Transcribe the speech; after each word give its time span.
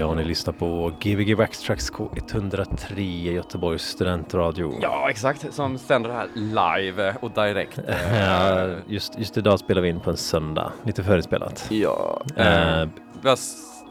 Ja, 0.00 0.14
ni 0.14 0.24
lyssnar 0.24 0.52
på 0.54 0.92
Gbg 1.00 1.36
Backtracks 1.36 1.92
K103 1.92 3.32
Göteborgs 3.32 3.82
studentradio. 3.82 4.78
Ja, 4.82 5.10
exakt. 5.10 5.54
Som 5.54 5.78
sänder 5.78 6.10
här 6.10 6.28
live 6.34 7.14
och 7.20 7.30
direkt. 7.30 7.78
Ja, 8.12 8.68
just, 8.86 9.18
just 9.18 9.36
idag 9.36 9.58
spelar 9.58 9.82
vi 9.82 9.88
in 9.88 10.00
på 10.00 10.10
en 10.10 10.16
söndag, 10.16 10.72
lite 10.84 11.04
förinspelat. 11.04 11.66
Ja. 11.70 12.22
Uh, 12.36 12.88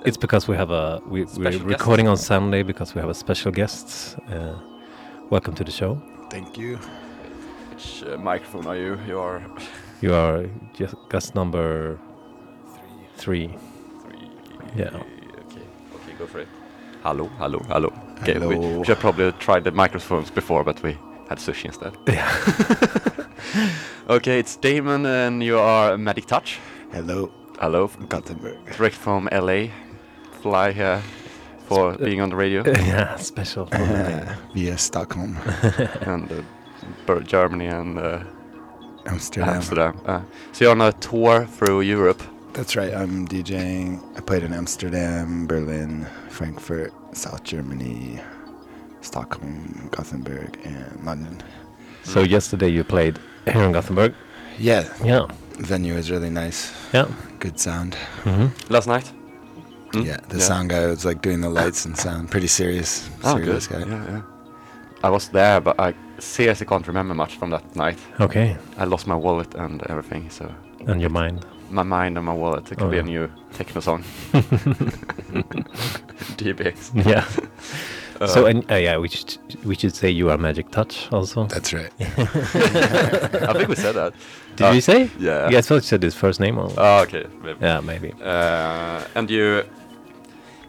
it's 0.05 0.21
because 0.21 0.51
we 0.51 0.57
have 0.57 0.75
a 0.75 0.99
we, 1.11 1.19
we're 1.19 1.51
guest. 1.51 1.65
recording 1.65 2.09
on 2.09 2.17
Sunday 2.17 2.63
because 2.63 2.95
we 2.95 3.01
have 3.01 3.11
a 3.11 3.15
special 3.15 3.53
guest. 3.53 4.17
Uh, 4.29 4.57
welcome 5.31 5.55
to 5.55 5.63
the 5.63 5.71
show. 5.71 5.97
Thank 6.31 6.57
you. 6.57 6.77
which 7.71 8.03
uh, 8.03 8.17
microphone 8.17 8.67
are 8.67 8.77
you? 8.77 8.97
You 9.07 9.19
are 9.19 9.41
You 10.01 10.15
are 10.15 10.49
just 10.79 10.95
guest 11.09 11.35
number 11.35 11.97
three. 13.17 13.47
three. 13.47 14.29
Yeah. 14.75 15.18
Okay. 16.21 16.23
Okay, 16.23 16.25
go 16.25 16.25
for 16.27 16.39
it. 16.39 16.47
Hello, 17.03 17.27
hello, 17.37 17.59
hello. 17.67 17.93
Okay, 18.21 18.37
we, 18.39 18.55
Hello. 18.55 18.79
we 18.79 18.85
should 18.85 18.99
probably 18.99 19.31
tried 19.39 19.63
the 19.63 19.71
microphones 19.71 20.31
before, 20.31 20.63
but 20.63 20.81
we 20.83 20.97
had 21.29 21.37
sushi 21.39 21.65
instead. 21.65 21.93
Yeah. 22.07 23.65
okay, 24.15 24.39
it's 24.39 24.57
Damon, 24.57 25.05
and 25.05 25.41
you 25.43 25.57
are 25.59 25.97
Magic 25.97 26.25
Touch. 26.25 26.59
Hello, 26.91 27.29
Hello, 27.59 27.87
From 27.87 28.07
Gothenburg. 28.07 28.57
direct 28.77 28.95
from 28.95 29.29
LA. 29.31 29.67
Fly 30.41 30.71
here 30.71 31.01
for 31.67 31.93
Sp- 31.95 32.03
being 32.03 32.21
on 32.21 32.29
the 32.29 32.35
radio, 32.35 32.63
yeah, 32.65 33.15
special. 33.17 33.65
for. 33.65 33.75
Uh, 33.77 34.35
via 34.53 34.77
Stockholm, 34.77 35.37
and 36.01 36.31
uh, 37.07 37.19
Germany 37.21 37.67
and 37.67 37.97
uh, 37.97 38.23
Amsterdam. 39.05 39.49
Amsterdam. 39.55 39.93
Uh, 40.05 40.21
so 40.51 40.65
you're 40.65 40.71
on 40.71 40.81
a 40.81 40.91
tour 40.93 41.45
through 41.45 41.81
Europe. 41.81 42.21
That's 42.53 42.75
right. 42.75 42.93
I'm 42.93 43.27
DJing. 43.27 44.01
I 44.17 44.21
played 44.21 44.43
in 44.43 44.53
Amsterdam, 44.53 45.47
Berlin, 45.47 46.05
Frankfurt, 46.29 46.91
South 47.15 47.43
Germany, 47.43 48.19
Stockholm, 49.01 49.89
Gothenburg, 49.91 50.57
and 50.63 51.03
London. 51.05 51.41
So 52.03 52.21
yesterday 52.21 52.69
you 52.69 52.83
played 52.83 53.19
here 53.45 53.63
in 53.63 53.71
Gothenburg. 53.71 54.13
Yeah, 54.57 54.83
Yeah. 55.03 55.27
venue 55.59 55.93
is 55.95 56.11
really 56.11 56.29
nice. 56.29 56.73
Yeah. 56.93 57.07
Good 57.39 57.59
sound. 57.59 57.95
hmm 58.23 58.47
Last 58.69 58.87
night. 58.87 59.11
Mm? 59.93 60.05
Yeah, 60.05 60.17
the 60.27 60.39
sound 60.39 60.69
guy 60.69 60.85
was 60.87 61.05
like 61.05 61.21
doing 61.21 61.41
the 61.41 61.49
lights 61.49 61.85
and 61.85 61.95
sound. 61.97 62.29
Pretty 62.29 62.47
serious. 62.47 63.09
Oh, 63.23 63.35
serious 63.37 63.67
good. 63.67 63.83
guy. 63.85 63.89
Yeah, 63.89 64.05
yeah. 64.09 64.21
I 65.03 65.09
was 65.09 65.29
there, 65.29 65.61
but 65.61 65.79
I 65.79 65.93
seriously 66.19 66.65
can't 66.67 66.85
remember 66.87 67.13
much 67.13 67.37
from 67.37 67.49
that 67.51 67.75
night. 67.75 67.97
Okay. 68.19 68.57
I 68.77 68.83
lost 68.85 69.07
my 69.07 69.15
wallet 69.15 69.55
and 69.55 69.81
everything, 69.89 70.29
so 70.29 70.51
And 70.87 70.99
your 71.01 71.09
mind. 71.09 71.45
My 71.69 71.83
mind 71.83 72.17
and 72.17 72.25
my 72.25 72.33
wallet. 72.33 72.71
It 72.71 72.77
could 72.77 72.87
Oh, 72.87 72.91
be 72.91 72.97
a 72.99 73.03
new 73.03 73.29
techno 73.53 73.81
song. 73.81 74.03
DBX. 76.37 77.05
Yeah. 77.05 77.25
Uh, 78.21 78.27
so 78.27 78.45
and 78.47 78.69
uh, 78.69 78.75
yeah, 78.75 78.97
we 78.97 79.07
should 79.07 79.37
we 79.63 79.75
should 79.75 79.95
say 79.95 80.09
you 80.09 80.29
are 80.29 80.37
Magic 80.37 80.69
Touch 80.71 81.07
also. 81.11 81.45
That's 81.45 81.71
right. 81.73 81.91
I 81.99 83.53
think 83.53 83.69
we 83.69 83.75
said 83.75 83.95
that. 83.95 84.13
Did 84.57 84.67
Uh, 84.67 84.71
we 84.73 84.81
say? 84.81 85.09
Yeah. 85.19 85.49
Yeah, 85.49 85.59
I 85.59 85.61
thought 85.61 85.75
you 85.75 85.81
said 85.81 86.03
his 86.03 86.15
first 86.15 86.39
name. 86.41 86.57
Or, 86.57 86.69
Oh, 86.77 87.01
okay. 87.03 87.25
Maybe. 87.43 87.59
yeah, 87.61 87.79
maybe. 87.79 88.13
Uh, 88.21 89.01
and 89.15 89.29
you 89.29 89.63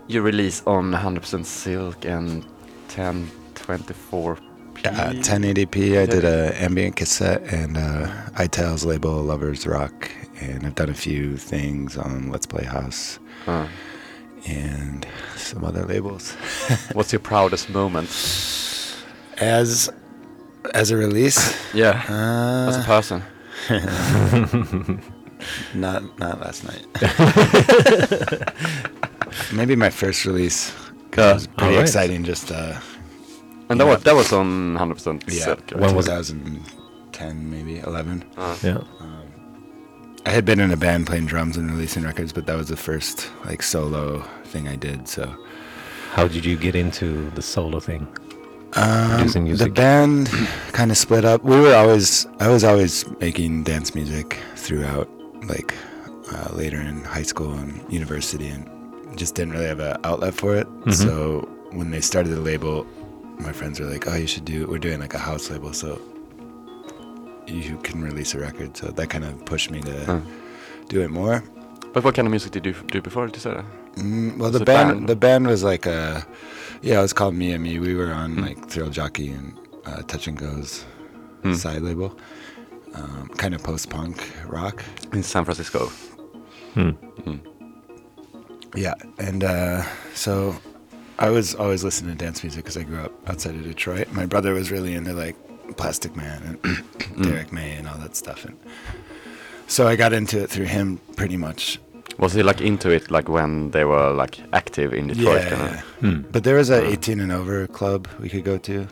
you 0.07 0.23
release 0.23 0.63
on 0.67 0.93
100% 0.93 1.45
Silk 1.45 2.05
and 2.05 2.45
1024. 2.97 4.39
Uh, 4.85 5.13
1080p. 5.13 5.99
I 6.01 6.07
did 6.07 6.25
a 6.25 6.53
ambient 6.63 6.97
cassette 6.97 7.43
and 7.53 7.77
uh, 7.77 8.07
iTales 8.45 8.85
label 8.87 9.23
Lovers 9.23 9.67
Rock, 9.67 10.11
and 10.41 10.67
I've 10.67 10.75
done 10.75 10.89
a 10.91 10.95
few 10.95 11.37
things 11.37 11.97
on 11.97 12.31
Let's 12.31 12.47
Play 12.47 12.65
House 12.65 13.19
Uh, 13.47 13.67
and 14.47 15.07
some 15.37 15.65
other 15.65 15.85
labels. 15.85 16.33
what's 16.93 17.13
your 17.13 17.21
proudest 17.21 17.71
moment? 17.71 18.09
As 19.39 19.91
as 20.75 20.91
a 20.91 20.97
release, 20.97 21.55
Yeah. 21.75 22.03
uh, 22.09 22.69
As 22.69 22.77
a 22.77 22.83
person. 22.85 23.23
not 25.75 26.03
not 26.19 26.41
last 26.41 26.65
night. 26.65 26.87
Maybe 29.53 29.77
my 29.77 29.91
first 29.91 30.25
release. 30.25 30.73
Yeah. 31.17 31.31
it 31.31 31.35
was 31.35 31.47
pretty 31.47 31.75
Alright. 31.75 31.83
exciting. 31.89 32.25
Just 32.25 32.51
uh, 32.53 32.79
And 33.69 33.79
that 33.81 33.87
Yeah. 33.87 33.95
was 33.95 34.03
that 34.05 34.15
was 34.15 34.33
on 34.33 34.75
100% 34.77 35.23
yeah, 35.29 35.45
Silk. 35.45 35.71
When 35.75 35.95
was 35.95 36.07
it? 36.09 36.13
2010, 36.13 37.51
maybe 37.51 37.79
11. 37.81 38.25
Uh, 38.37 38.57
Yeah. 38.63 38.79
I 40.27 40.31
had 40.31 40.45
been 40.45 40.61
in 40.61 40.71
a 40.71 40.77
band 40.77 41.07
playing 41.07 41.27
drums 41.27 41.57
and 41.57 41.71
releasing 41.71 42.03
records, 42.05 42.33
but 42.33 42.47
that 42.47 42.57
was 42.57 42.69
the 42.69 42.77
first 42.77 43.31
like 43.45 43.63
solo 43.63 44.21
thing 44.45 44.69
I 44.69 44.77
did. 44.77 45.09
So 45.09 45.35
How 46.13 46.29
did 46.29 46.45
you 46.45 46.57
get 46.57 46.75
into 46.75 47.31
the 47.31 47.43
solo 47.43 47.81
thing? 47.81 48.07
um, 48.75 49.11
Producing 49.17 49.57
the 49.57 49.69
band 49.71 50.29
kind 50.73 50.91
of 50.91 50.99
split 50.99 51.25
up. 51.25 51.43
We 51.43 51.59
were 51.61 51.75
always 51.75 52.27
I 52.39 52.49
was 52.49 52.65
always 52.65 53.05
making 53.21 53.65
dance 53.65 53.95
music 53.95 54.39
throughout, 54.57 55.09
like 55.49 55.75
uh, 56.33 56.49
later 56.55 56.81
in 56.81 57.03
high 57.03 57.23
school 57.25 57.53
and 57.55 57.85
university, 57.93 58.49
and 58.49 58.69
just 59.19 59.35
didn't 59.35 59.55
really 59.55 59.67
have 59.67 59.81
an 59.81 59.97
outlet 60.05 60.35
for 60.35 60.55
it. 60.55 60.69
Mhm. 60.85 60.95
So 60.95 61.49
when 61.73 61.91
they 61.91 62.01
started 62.01 62.29
the 62.31 62.41
label, 62.41 62.87
my 63.39 63.53
friends 63.53 63.81
were 63.81 63.87
like, 63.87 64.07
"Oh, 64.07 64.15
you 64.15 64.27
should 64.29 64.45
do. 64.45 64.67
We're 64.69 64.79
doing 64.79 65.01
like 65.01 65.15
a 65.15 65.19
house 65.19 65.51
label, 65.51 65.73
so 65.73 66.01
you 67.55 67.77
can 67.79 68.03
release 68.03 68.35
a 68.35 68.39
record." 68.41 68.77
So 68.77 68.87
that 68.89 69.09
kind 69.11 69.25
of 69.25 69.45
pushed 69.45 69.71
me 69.71 69.81
to 69.83 70.13
uh. 70.13 70.21
do 70.89 71.01
it 71.03 71.11
more. 71.11 71.43
But 71.93 72.05
what 72.05 72.15
kind 72.15 72.27
of 72.27 72.31
music 72.31 72.53
did 72.53 72.65
you 72.67 72.73
do 72.73 73.03
before? 73.03 73.27
Did 73.27 73.37
you 73.37 73.41
say 73.43 73.55
that? 73.55 73.65
Mm, 73.97 74.39
well, 74.39 74.51
Was 74.51 74.59
the 74.59 74.65
band, 74.65 74.89
band? 74.91 75.09
the 75.09 75.17
band 75.17 75.47
was 75.49 75.65
like 75.65 75.85
a, 75.87 76.25
yeah, 76.83 77.01
it 77.01 77.03
was 77.03 77.13
called 77.13 77.35
Mi 77.35 77.53
Ami. 77.55 77.79
We 77.81 77.95
were 77.97 78.13
on 78.13 78.37
Mm. 78.37 78.43
like 78.47 78.69
Thrill 78.71 78.91
Jockey 78.91 79.31
and 79.31 79.59
uh, 79.85 80.03
Touch 80.03 80.29
and 80.29 80.39
Go's 80.39 80.85
Hmm. 81.43 81.55
side 81.55 81.83
label, 81.83 82.17
um, 82.95 83.29
kind 83.39 83.55
of 83.55 83.63
post 83.63 83.89
punk 83.91 84.23
rock. 84.47 84.85
In 85.13 85.23
San 85.23 85.45
Francisco. 85.45 85.87
Hmm. 86.75 86.91
Mm. 87.25 87.41
Yeah, 88.77 88.95
and 89.19 89.43
uh, 89.43 89.83
so 90.15 90.55
I 91.19 91.31
was 91.31 91.55
always 91.57 91.83
listening 91.83 92.17
to 92.17 92.25
dance 92.25 92.43
music 92.45 92.63
because 92.65 92.77
I 92.77 92.85
grew 92.85 93.01
up 93.01 93.13
outside 93.29 93.55
of 93.57 93.65
Detroit. 93.65 94.13
My 94.13 94.27
brother 94.27 94.55
was 94.55 94.71
really 94.71 94.95
into 94.95 95.13
like 95.13 95.35
Plastikman 95.77 96.45
and 96.47 96.63
Mm. 96.63 97.23
Derrick 97.23 97.53
May 97.53 97.73
and 97.77 97.87
all 97.89 97.99
that 97.99 98.17
stuff, 98.17 98.45
and 98.45 98.57
so 99.67 99.87
I 99.87 99.97
got 99.97 100.13
into 100.13 100.43
it 100.43 100.51
through 100.51 100.67
him 100.67 100.99
pretty 101.17 101.37
much. 101.37 101.79
Was 102.19 102.35
he 102.35 102.43
like 102.43 102.61
into 102.61 102.91
it 102.91 103.11
like 103.11 103.29
when 103.29 103.71
they 103.71 103.85
were 103.85 104.13
like 104.13 104.39
active 104.53 104.93
in 104.93 105.07
Detroit? 105.09 105.43
yeah, 105.43 105.49
kinda? 105.49 105.65
yeah. 105.73 105.81
Hmm. 106.11 106.21
But 106.33 106.45
there 106.45 106.57
was 106.57 106.71
a 106.71 106.83
Uh. 106.87 106.91
18 106.91 107.21
and 107.21 107.33
over 107.33 107.67
club 107.67 108.09
we 108.21 108.29
could 108.29 108.45
go 108.45 108.59
to, 108.59 108.87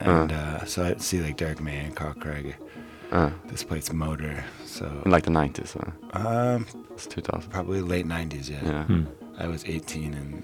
and 0.00 0.32
uh, 0.32 0.64
so 0.64 0.84
I'd 0.84 1.00
see 1.02 1.20
like 1.20 1.36
Derrick 1.36 1.60
May 1.60 1.78
and 1.78 1.94
Carl 1.94 2.14
Craig. 2.14 2.56
Uh, 3.12 3.30
This 3.50 3.62
place 3.62 3.92
Motor, 3.92 4.42
so 4.64 4.86
in 5.04 5.10
like 5.10 5.24
the 5.24 5.30
90s. 5.30 5.76
Uh, 5.76 6.28
um, 6.28 6.66
it's 6.94 7.06
2000. 7.06 7.50
probably 7.50 7.80
late 7.82 8.06
90s. 8.06 8.48
Yeah, 8.48 8.64
Yeah. 8.64 8.84
Hmm. 8.84 9.04
I 9.38 9.46
was 9.48 9.64
18 9.66 10.14
and 10.14 10.42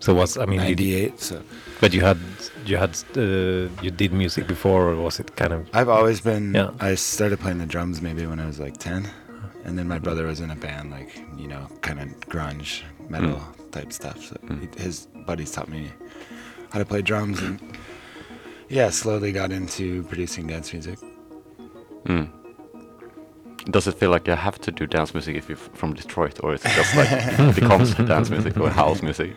So 0.00 0.14
what's 0.14 0.36
I 0.36 0.44
mean? 0.46 0.60
Did 0.60 0.80
you, 0.80 0.96
98. 1.08 1.20
So 1.20 1.42
but 1.80 1.92
you 1.92 2.00
had 2.02 2.18
you 2.66 2.76
had 2.76 2.96
uh, 3.16 3.68
you 3.82 3.90
did 3.90 4.12
music 4.12 4.46
before, 4.46 4.90
or 4.90 4.96
was 4.96 5.18
it 5.20 5.36
kind 5.36 5.52
of? 5.52 5.68
I've 5.72 5.88
always 5.88 6.20
been. 6.20 6.54
Yeah. 6.54 6.70
I 6.80 6.94
started 6.96 7.40
playing 7.40 7.58
the 7.58 7.66
drums 7.66 8.00
maybe 8.02 8.26
when 8.26 8.38
I 8.40 8.46
was 8.46 8.58
like 8.60 8.76
10, 8.78 9.08
and 9.64 9.78
then 9.78 9.88
my 9.88 9.98
brother 9.98 10.26
was 10.26 10.40
in 10.40 10.50
a 10.50 10.56
band 10.56 10.90
like 10.90 11.10
you 11.36 11.48
know 11.48 11.66
kind 11.80 12.00
of 12.00 12.08
grunge 12.28 12.82
metal 13.08 13.40
type 13.72 13.92
stuff. 13.92 14.18
So 14.22 14.36
Mm. 14.46 14.60
he, 14.76 14.82
his 14.82 15.06
buddies 15.26 15.50
taught 15.52 15.68
me 15.68 15.90
how 16.72 16.78
to 16.78 16.84
play 16.84 17.02
drums 17.02 17.40
and. 17.42 17.60
Yeah, 18.68 18.90
slowly 18.90 19.30
got 19.30 19.52
into 19.52 20.02
producing 20.04 20.48
dance 20.48 20.72
music. 20.72 20.98
Mm. 22.04 22.28
Does 23.70 23.86
it 23.86 23.94
feel 23.94 24.10
like 24.10 24.26
you 24.26 24.34
have 24.34 24.60
to 24.60 24.72
do 24.72 24.86
dance 24.86 25.14
music 25.14 25.36
if 25.36 25.48
you're 25.48 25.56
from 25.56 25.94
Detroit, 25.94 26.40
or 26.42 26.54
is 26.54 26.64
it 26.64 26.70
just 26.74 26.96
like 26.96 27.54
becomes 27.60 27.94
dance 27.94 28.28
music 28.28 28.56
or 28.58 28.68
house 28.70 29.02
music? 29.02 29.36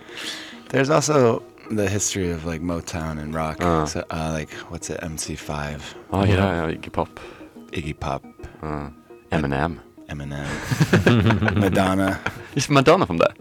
There's 0.69 0.89
also 0.89 1.43
the 1.71 1.88
history 1.89 2.31
of 2.31 2.45
like 2.45 2.61
Motown 2.61 3.19
and 3.19 3.33
rock. 3.33 3.57
Uh. 3.61 3.85
So, 3.85 4.03
uh, 4.09 4.29
like 4.33 4.51
what's 4.71 4.89
it, 4.89 4.99
MC5, 5.01 5.81
Oh 6.11 6.23
yeah, 6.23 6.35
Yeah. 6.35 6.67
yeah 6.67 6.75
Iggy 6.75 6.91
Pop, 6.91 7.19
Iggy 7.71 7.99
Pop, 7.99 8.23
uh, 8.61 8.89
Eminem. 9.31 9.79
Eminem, 10.09 11.55
Madonna. 11.59 12.19
Is 12.55 12.67
Madonna 12.69 13.05
from 13.05 13.17
there? 13.17 13.33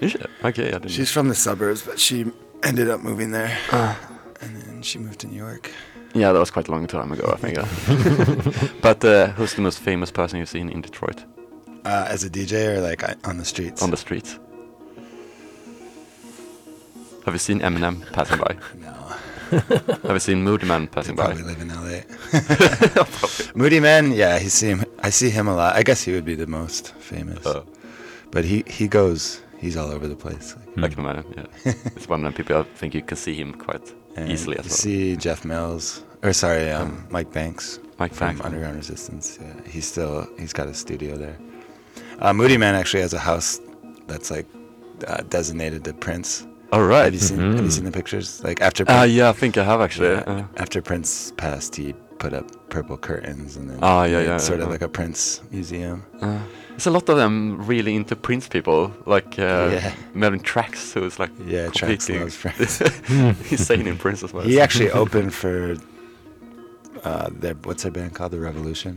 Is 0.00 0.12
she? 0.12 0.18
Okay, 0.44 0.68
I 0.68 0.72
didn't. 0.78 0.90
She's 0.90 1.10
from 1.10 1.28
the 1.28 1.34
suburbs, 1.34 1.82
but 1.82 1.98
she 1.98 2.26
ended 2.62 2.88
up 2.88 3.00
moving 3.00 3.32
there, 3.32 3.56
Uh, 3.72 3.94
and 4.40 4.56
then 4.56 4.82
she 4.82 4.98
moved 5.00 5.18
to 5.20 5.26
New 5.26 5.36
York. 5.36 5.70
yeah, 6.14 6.30
that 6.32 6.38
was 6.38 6.50
quite 6.52 6.68
a 6.68 6.70
long 6.70 6.86
time 6.86 7.10
ago, 7.10 7.28
I 7.32 7.36
think. 7.38 7.56
yeah. 7.56 8.68
but 8.80 9.04
uh, 9.04 9.28
who's 9.32 9.54
the 9.54 9.62
most 9.62 9.80
famous 9.80 10.12
person 10.12 10.38
you've 10.38 10.48
seen 10.48 10.68
in 10.68 10.80
Detroit 10.80 11.24
Uh, 11.84 12.06
as 12.08 12.22
a 12.22 12.30
DJ 12.30 12.76
or 12.76 12.80
like 12.80 13.02
on 13.26 13.38
the 13.38 13.44
streets? 13.44 13.82
on 13.82 13.90
the 13.90 13.96
streets? 13.96 14.38
Have 17.24 17.34
you 17.34 17.38
seen 17.38 17.60
Eminem 17.60 18.10
passing 18.12 18.38
by? 18.38 18.56
no, 18.80 18.92
Have 20.08 20.12
you 20.12 20.18
seen 20.18 20.44
Moodymann 20.44 20.90
passing 20.90 21.14
by? 21.16 21.26
probably 21.26 21.44
live 21.44 21.60
in 21.60 21.68
LA. 21.68 22.00
Moodymann, 23.54 24.14
yeah, 24.16 24.38
he 24.38 24.48
see 24.48 24.68
him. 24.68 24.84
I 25.02 25.10
see 25.10 25.30
him 25.30 25.46
a 25.48 25.54
lot. 25.54 25.76
I 25.76 25.82
guess 25.82 26.02
he 26.02 26.12
would 26.12 26.24
be 26.24 26.34
the 26.34 26.46
most 26.46 26.94
famous, 26.94 27.44
Uh, 27.46 27.62
but 28.30 28.44
he 28.44 28.64
he 28.66 28.88
goes 28.88 29.40
he's 29.58 29.76
all 29.76 29.90
over 29.90 30.08
the 30.08 30.16
place. 30.16 30.56
Like. 30.76 30.84
I 30.84 30.88
can 30.94 31.00
imagine. 31.04 31.24
Yeah, 31.36 31.72
it's 31.96 32.08
one 32.08 32.24
of 32.24 32.32
the 32.32 32.36
people 32.36 32.56
I 32.56 32.62
think 32.78 32.94
you 32.94 33.02
can 33.02 33.16
see 33.16 33.34
him 33.34 33.52
quite 33.54 33.92
and 34.16 34.30
easily 34.30 34.56
as 34.58 34.64
you 34.64 34.70
well. 34.70 34.76
see 34.76 35.16
Jeff 35.16 35.44
Mills, 35.44 36.02
or 36.22 36.32
sorry, 36.32 36.70
um, 36.70 37.06
Mike 37.10 37.30
Banks 37.32 37.78
Mike 37.98 38.12
from 38.14 38.36
Frank. 38.36 38.44
Underground 38.44 38.76
Resistance. 38.76 39.38
Yeah, 39.40 39.54
he's 39.70 39.86
still 39.86 40.26
he's 40.38 40.52
got 40.52 40.66
a 40.66 40.74
studio 40.74 41.16
there. 41.16 41.38
Uh, 42.20 42.32
Moodymann 42.32 42.74
actually 42.74 43.02
has 43.02 43.12
a 43.12 43.18
house 43.18 43.60
that's 44.06 44.30
like 44.30 44.46
uh, 45.06 45.22
designated 45.28 45.84
to 45.84 45.92
Prince. 45.92 46.46
All 46.72 46.80
Have 46.80 46.88
right. 46.88 47.12
you 47.12 47.18
seen 47.18 47.38
Have 47.38 47.54
Mhm. 47.60 47.64
you 47.64 47.70
seen 47.70 47.84
the 47.84 47.90
pictures? 47.92 48.42
Like 48.42 48.60
after 48.62 48.84
Ah, 48.88 49.00
Prince, 49.00 49.12
yeah, 49.12 49.28
I 49.28 49.32
think 49.32 49.56
I 49.58 49.64
have 49.64 49.80
actually. 49.80 50.08
yeah, 50.12 50.24
Uh, 50.26 50.42
after 50.56 50.80
Prince 50.82 51.32
passed, 51.36 51.76
he 51.76 51.94
put 52.18 52.32
up 52.32 52.46
purple 52.70 52.96
curtains 52.96 53.56
and 53.56 53.68
then 53.68 53.78
Ah, 53.82 54.04
yeah, 54.04 54.20
yeah, 54.22 54.38
sort 54.38 54.60
of 54.60 54.66
yeah. 54.66 54.72
like 54.72 54.82
a 54.82 54.88
Prince 54.88 55.42
museum. 55.50 56.02
uh, 56.22 56.38
there's 56.70 56.86
a 56.86 56.90
lot 56.90 57.08
of 57.10 57.16
them 57.18 57.58
really 57.66 57.94
into 57.94 58.16
Prince 58.16 58.48
people, 58.48 58.90
like 59.06 59.38
uh, 59.38 59.68
Yeah. 59.76 59.92
Melvin 60.14 60.40
Traxx, 60.40 60.94
who 60.94 61.04
is 61.04 61.18
like 61.18 61.30
Yeah, 61.46 61.68
Traxx 61.68 62.08
loves 62.18 62.36
Prince. 62.42 62.80
insane 63.52 63.86
in 63.86 63.98
Prince 63.98 64.22
as 64.24 64.32
well. 64.32 64.44
He 64.44 64.58
actually 64.60 64.90
opened 64.90 65.34
for 65.34 65.76
uh, 67.04 67.28
their 67.40 67.54
what's 67.64 67.82
their 67.82 67.92
band 67.92 68.14
called? 68.14 68.30
The 68.32 68.40
Revolution. 68.40 68.94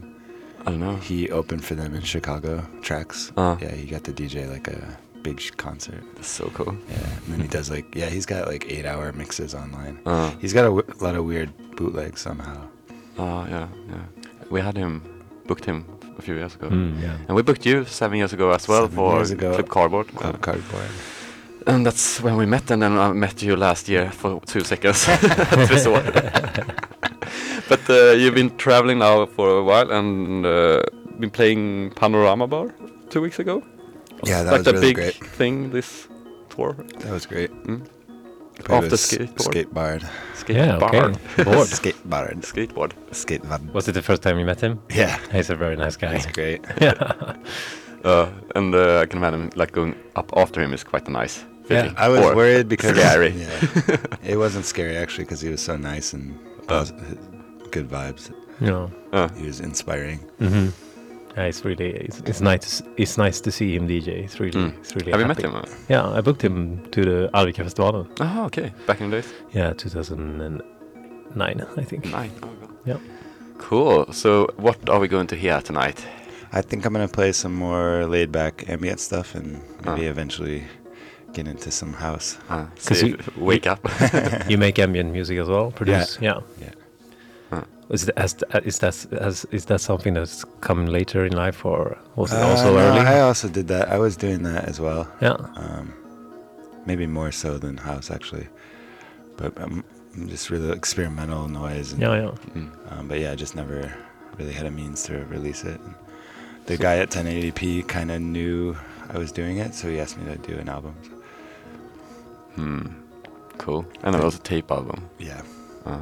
I 0.66 0.72
don't 0.72 0.80
know. 0.80 0.96
He 0.96 1.30
opened 1.30 1.64
for 1.66 1.76
them 1.76 1.94
in 1.94 2.02
Chicago. 2.02 2.64
Tracks. 2.82 3.32
Ah. 3.38 3.58
Yeah, 3.62 3.74
he 3.76 3.86
got 3.88 4.04
to 4.06 4.12
DJ 4.14 4.48
like 4.50 4.68
a 4.68 4.98
big 5.28 5.40
sh- 5.46 5.52
concert. 5.68 6.04
That's 6.16 6.34
so 6.40 6.46
cool. 6.58 6.74
Yeah, 6.90 7.10
and 7.24 7.28
then 7.32 7.40
he 7.46 7.48
does 7.58 7.68
like 7.76 7.88
yeah, 8.00 8.10
he's 8.16 8.26
got 8.34 8.42
like 8.54 8.64
eight 8.76 8.86
hour 8.92 9.12
mixes 9.22 9.54
online. 9.64 9.96
Uh, 10.06 10.30
He's 10.44 10.54
got 10.58 10.66
a 10.72 10.74
w- 10.78 10.92
lot 11.06 11.16
of 11.20 11.24
weird 11.32 11.50
bootlegs 11.78 12.20
somehow. 12.28 12.58
uh, 13.24 13.46
yeah, 13.56 13.68
yeah. 13.94 14.06
We 14.54 14.60
had 14.68 14.76
him, 14.78 15.02
booked 15.48 15.66
him 15.66 15.80
a 16.20 16.22
few 16.22 16.36
years 16.42 16.54
ago. 16.58 16.68
Mm, 16.70 17.02
yeah. 17.02 17.18
And 17.28 17.34
we 17.38 17.42
booked 17.44 17.66
you 17.66 17.86
seven 17.86 18.18
years 18.22 18.34
ago 18.34 18.48
as 18.58 18.68
well 18.68 18.84
Seven 18.88 18.96
for 18.98 19.16
years 19.16 19.32
ago. 19.32 19.50
Club 19.56 19.70
Cardboard. 19.70 20.08
Club 20.16 20.36
Uh, 20.36 20.38
Cardboard. 20.48 20.90
and 21.68 21.86
that's 21.86 22.22
when 22.26 22.36
we 22.38 22.46
met, 22.46 22.72
and 22.72 22.82
then 22.84 22.94
I 22.98 23.12
met 23.14 23.42
you 23.42 23.56
last 23.58 23.90
year 23.90 24.12
for 24.12 24.40
two 24.46 24.64
seconds 24.64 25.08
at 25.10 25.70
Resort. 25.70 26.06
but 27.70 27.84
uh, 27.90 28.12
you've 28.20 28.36
been 28.36 28.52
traveling 28.58 29.00
now 29.00 29.26
for 29.26 29.48
a 29.60 29.64
while 29.64 29.90
and 29.92 30.46
uh, 30.46 30.82
been 31.20 31.32
playing 31.32 31.92
Panorama 31.96 32.48
Bar 32.48 32.68
two 33.10 33.22
weeks 33.22 33.40
ago. 33.40 33.62
Yeah, 34.26 34.44
that 34.44 34.52
like 34.52 34.58
was 34.60 34.66
the 34.66 34.74
really 34.74 34.88
big 34.88 34.96
great. 34.96 35.16
thing 35.38 35.72
this 35.72 36.08
tour. 36.50 36.74
That 37.00 37.12
was 37.12 37.26
great. 37.26 37.52
Mm. 37.64 37.88
Played 38.64 38.78
After 38.78 38.92
with 38.92 39.00
Skatebård. 39.02 40.02
skateboard. 40.40 40.50
Yeah, 40.50 40.78
okay. 40.78 41.00
Board. 41.44 41.68
skateboard. 41.68 42.36
Skateboard. 42.52 42.92
Skateboard. 43.12 43.74
Was 43.74 43.88
it 43.90 43.92
the 43.94 44.02
first 44.02 44.22
time 44.22 44.40
you 44.40 44.46
met 44.46 44.62
him? 44.62 44.80
Yeah, 44.90 45.18
He's 45.32 45.50
a 45.50 45.56
very 45.58 45.76
nice 45.76 45.98
guy. 45.98 46.14
that's 46.14 46.26
great. 46.28 46.64
yeah. 46.82 47.36
Uh, 48.06 48.30
and 48.56 48.74
uh, 48.74 49.00
I 49.02 49.08
can 49.08 49.18
imagine 49.18 49.50
like 49.56 49.72
going 49.74 49.96
up 50.16 50.32
after 50.38 50.62
him 50.62 50.72
is 50.74 50.84
quite 50.86 51.06
a 51.08 51.12
nice 51.12 51.44
feeling. 51.66 51.94
I 51.98 52.08
was 52.08 52.22
Or 52.22 52.36
worried 52.36 52.70
because 52.70 52.96
scary. 52.98 53.32
Yeah, 53.44 53.98
it 54.24 54.38
wasn't 54.38 54.64
scary 54.66 54.96
actually 54.96 55.26
because 55.26 55.42
he 55.42 55.50
was 55.50 55.62
so 55.62 55.76
nice 55.76 56.14
and 56.14 56.38
Uh. 56.70 56.86
good 57.72 57.90
vibes. 57.90 58.32
Yeah. 58.62 58.88
Uh, 59.12 59.28
He 59.36 59.48
was 59.48 59.60
inspiring. 59.60 60.20
hmm 60.40 60.70
Yeah, 61.38 61.44
it's 61.44 61.66
really 61.66 61.90
it's, 61.92 62.20
it's 62.22 62.40
nice. 62.42 62.80
To, 62.80 62.86
it's 62.98 63.18
nice 63.18 63.42
to 63.42 63.52
see 63.52 63.76
him 63.76 63.88
DJ. 63.88 64.08
It's 64.24 64.40
really 64.40 64.60
Mm. 64.60 64.78
it's 64.80 64.96
really. 64.96 65.12
have 65.12 65.20
you 65.20 65.28
met 65.28 65.42
him? 65.42 65.54
Yeah, 65.90 66.08
I 66.18 66.22
booked 66.22 66.42
him 66.42 66.82
to 66.92 67.02
the 67.02 67.30
Arvika 67.34 67.64
Festival. 67.64 68.08
Oh, 68.22 68.46
okay. 68.46 68.72
Back 68.88 69.02
in 69.02 69.10
the 69.10 69.18
days. 69.22 69.34
Yeah, 69.52 69.74
2009, 69.74 71.66
I 71.78 71.84
think. 71.84 72.06
Nine. 72.06 72.32
Oh, 72.44 72.48
God. 72.62 72.70
Yeah. 72.86 72.98
Cool. 73.58 74.12
So, 74.14 74.48
what 74.58 74.90
are 74.90 75.00
we 75.00 75.08
going 75.08 75.28
to 75.28 75.36
hear 75.36 75.62
tonight? 75.62 76.06
I 76.54 76.62
think 76.62 76.86
I'm 76.86 76.94
gonna 76.94 77.08
play 77.08 77.32
some 77.34 77.54
more 77.54 78.06
laid 78.06 78.32
back 78.32 78.70
ambient 78.70 79.00
stuff 79.00 79.36
and 79.36 79.60
maybe 79.86 80.08
Ah. 80.08 80.12
eventually 80.12 80.64
get 81.34 81.48
into 81.48 81.70
some 81.72 81.92
house. 81.94 82.38
Uh, 82.50 82.66
'Cause 82.86 83.00
see 83.00 83.08
you- 83.10 83.18
wake 83.36 83.68
up. 83.68 83.80
you 84.50 84.58
make 84.58 84.80
ambient 84.80 85.12
music 85.12 85.38
as 85.40 85.48
well. 85.48 85.72
Produce. 85.72 86.18
Yeah. 86.22 86.40
Yeah. 86.62 86.72
Is 87.90 88.06
that, 88.08 88.18
has, 88.18 88.36
is 88.64 88.80
that 88.80 88.96
has, 89.22 89.46
is 89.52 89.66
that 89.66 89.80
something 89.80 90.16
that's 90.16 90.44
come 90.62 90.88
later 90.88 91.24
in 91.26 91.34
life, 91.34 91.64
or 91.66 91.98
was 92.16 92.34
it 92.34 92.38
Uh, 92.42 92.48
also 92.48 92.74
no, 92.74 92.80
early? 92.80 93.00
I 93.02 93.20
also 93.22 93.48
did 93.48 93.68
that. 93.68 93.90
I 93.90 94.00
was 94.00 94.18
doing 94.18 94.42
that 94.44 94.66
as 94.66 94.80
well. 94.80 95.08
yeah. 95.22 95.38
Um, 95.56 95.94
maybe 96.88 97.06
more 97.08 97.32
so 97.32 97.58
than 97.60 97.78
house 97.78 98.10
actually, 98.12 98.48
but 99.38 99.54
I'm, 99.62 99.84
I'm 100.16 100.28
just 100.30 100.50
really 100.50 100.72
experimental 100.72 101.48
noise. 101.48 101.92
And, 101.94 102.02
Yeah. 102.02 102.16
Yeah. 102.16 102.32
Mm. 102.56 102.70
Um, 102.92 103.08
but 103.08 103.20
yeah, 103.20 103.32
I 103.34 103.36
just 103.36 103.56
never 103.56 103.94
really 104.38 104.54
had 104.54 104.66
a 104.66 104.72
means 104.72 105.04
to 105.04 105.24
release 105.26 105.64
it. 105.64 105.80
And 105.82 105.94
the 106.66 106.78
guy 106.78 106.98
at 106.98 107.10
1080p 107.12 107.88
kind 107.88 108.10
of 108.12 108.20
knew 108.22 108.76
I 109.14 109.18
was 109.20 109.32
doing 109.32 109.58
it, 109.58 109.76
so 109.76 109.88
he 109.90 110.00
asked 110.00 110.18
me 110.18 110.26
to 110.34 110.38
do 110.38 110.58
an 110.58 110.70
album. 110.70 110.96
So, 111.04 111.10
Hmm. 112.56 112.88
Cool. 113.58 113.86
And 114.04 114.16
it 114.16 114.24
was 114.24 114.36
a 114.36 114.40
tape 114.40 114.72
album. 114.72 115.08
yeah, 115.20 115.42
Uh, 115.86 116.00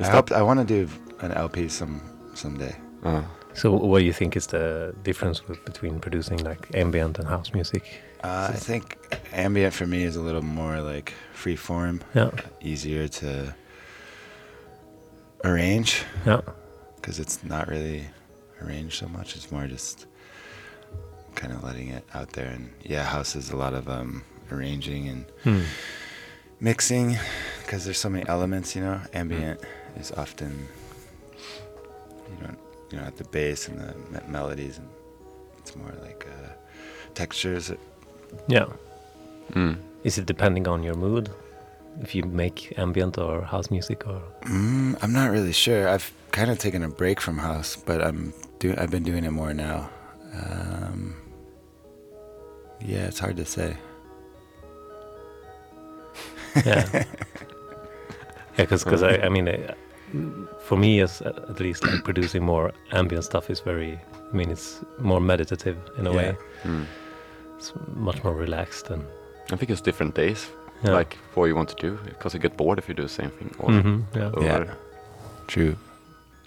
I 0.00 0.06
hope 0.08 0.32
I 0.32 0.42
want 0.42 0.60
to 0.60 0.64
do 0.66 0.88
an 1.24 1.32
LP 1.32 1.68
some 1.68 2.00
someday. 2.34 2.74
uh, 3.04 3.22
So, 3.54 3.72
what 3.72 4.00
do 4.00 4.04
you 4.04 4.12
think 4.12 4.36
is 4.36 4.46
the 4.46 4.94
difference 5.04 5.46
with, 5.48 5.64
between 5.64 6.00
producing 6.00 6.38
like 6.44 6.62
ambient 6.74 7.18
and 7.18 7.28
house 7.28 7.52
music? 7.54 7.82
Uh, 8.24 8.50
I 8.54 8.56
think 8.56 8.84
ambient 9.32 9.74
for 9.74 9.86
me 9.86 10.02
is 10.04 10.16
a 10.16 10.20
little 10.20 10.42
more 10.60 10.80
like 10.80 11.12
free 11.34 11.56
form, 11.56 12.00
Yeah. 12.14 12.30
easier 12.60 13.06
to 13.20 13.54
arrange 15.44 16.02
Yeah. 16.26 16.40
because 16.96 17.18
it's 17.20 17.44
not 17.44 17.68
really 17.68 18.06
arranged 18.62 18.98
so 18.98 19.06
much. 19.08 19.36
It's 19.36 19.50
more 19.52 19.66
just 19.66 20.06
kind 21.34 21.52
of 21.52 21.62
letting 21.62 21.88
it 21.88 22.04
out 22.14 22.30
there. 22.32 22.48
And 22.50 22.70
yeah, 22.82 23.04
house 23.04 23.36
is 23.36 23.50
a 23.50 23.56
lot 23.56 23.74
of 23.74 23.88
um, 23.88 24.22
arranging 24.50 25.08
and 25.08 25.24
Hmm. 25.44 25.62
mixing 26.60 27.18
because 27.62 27.84
there's 27.84 27.98
so 27.98 28.08
many 28.08 28.26
elements. 28.28 28.74
You 28.74 28.82
know, 28.82 29.00
ambient 29.12 29.60
is 30.00 30.10
often 30.12 30.66
you 32.34 32.46
don't 32.46 32.58
you 32.90 32.98
know 32.98 33.04
at 33.04 33.16
the 33.16 33.24
bass 33.24 33.68
and 33.68 33.78
the 33.80 33.94
me- 34.12 34.26
melodies, 34.28 34.78
and 34.78 34.88
it's 35.58 35.74
more 35.76 35.92
like 36.02 36.26
uh, 36.28 36.48
textures. 37.14 37.72
Yeah. 38.48 38.66
mm. 39.52 39.76
Is 40.04 40.18
it 40.18 40.26
depending 40.26 40.68
on 40.68 40.82
your 40.82 40.94
mood? 40.94 41.30
If 42.02 42.14
you 42.14 42.24
make 42.24 42.74
ambient 42.76 43.18
or 43.18 43.42
house 43.42 43.70
music, 43.70 44.06
or 44.06 44.20
Mm, 44.42 44.96
I'm 45.02 45.12
not 45.12 45.30
really 45.30 45.52
sure. 45.52 45.88
I've 45.88 46.12
kind 46.32 46.50
of 46.50 46.58
taken 46.58 46.82
a 46.82 46.88
break 46.88 47.20
from 47.20 47.38
house, 47.38 47.76
but 47.76 48.02
I'm 48.02 48.32
do 48.58 48.74
I've 48.76 48.90
been 48.90 49.04
doing 49.04 49.24
it 49.24 49.30
more 49.30 49.54
now. 49.54 49.88
Um, 50.34 51.14
yeah, 52.80 53.06
it's 53.06 53.20
hard 53.20 53.36
to 53.36 53.44
say. 53.44 53.76
yeah, 56.66 56.84
yeah, 58.58 58.66
because 58.66 59.02
I, 59.02 59.18
I 59.18 59.28
mean, 59.28 59.48
uh, 59.48 59.74
for 60.60 60.76
me, 60.78 61.00
as 61.02 61.22
at 61.22 61.60
least, 61.60 61.84
like 61.84 62.04
producing 62.04 62.44
more 62.44 62.72
ambient 62.92 63.24
stuff 63.24 63.50
is 63.50 63.60
very. 63.60 63.98
I 64.32 64.36
mean, 64.36 64.50
it's 64.50 64.80
more 64.98 65.20
meditative 65.20 65.76
in 65.98 66.06
a 66.06 66.10
Yeah. 66.10 66.16
way. 66.16 66.36
Mm. 66.64 66.84
It's 67.58 67.72
much 67.94 68.22
more 68.24 68.34
relaxed 68.34 68.90
and 68.90 69.02
I 69.52 69.56
think 69.56 69.70
it's 69.70 69.80
different 69.82 70.14
days, 70.14 70.50
yeah. 70.82 70.92
like 70.98 71.16
what 71.34 71.46
you 71.46 71.54
want 71.56 71.68
to 71.68 71.88
do, 71.88 71.98
because 72.04 72.34
you 72.34 72.40
get 72.42 72.56
bored 72.56 72.78
if 72.78 72.88
you 72.88 72.94
do 72.94 73.02
the 73.02 73.08
same 73.08 73.30
thing. 73.30 73.54
Or, 73.58 73.70
Mhm, 73.70 74.02
yeah. 74.16 74.30
or- 74.34 74.42
Yeah. 74.44 74.74
True. 75.46 75.76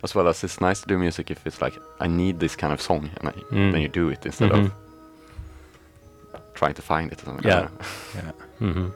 As 0.04 0.16
well 0.16 0.28
as 0.28 0.44
it's 0.44 0.60
nice 0.62 0.82
to 0.82 0.88
do 0.88 0.98
music 0.98 1.32
if 1.32 1.46
it's 1.48 1.62
like 1.62 1.80
I 2.02 2.08
need 2.08 2.40
this 2.40 2.56
kind 2.56 2.74
of 2.74 2.82
song, 2.82 3.10
and 3.20 3.30
I, 3.30 3.32
Mm. 3.56 3.72
then 3.72 3.82
you 3.82 3.88
do 3.90 4.10
it 4.10 4.26
instead 4.26 4.52
Mhm. 4.52 4.66
of 4.66 4.72
trying 6.54 6.74
to 6.76 6.82
find 6.82 7.12
it. 7.12 7.22
Or 7.22 7.26
something. 7.26 7.46
Yeah. 7.48 7.58
I 7.58 7.62
don't 7.62 7.80
know. 7.80 7.86
Yeah. 8.16 8.68
Mhm. 8.74 8.92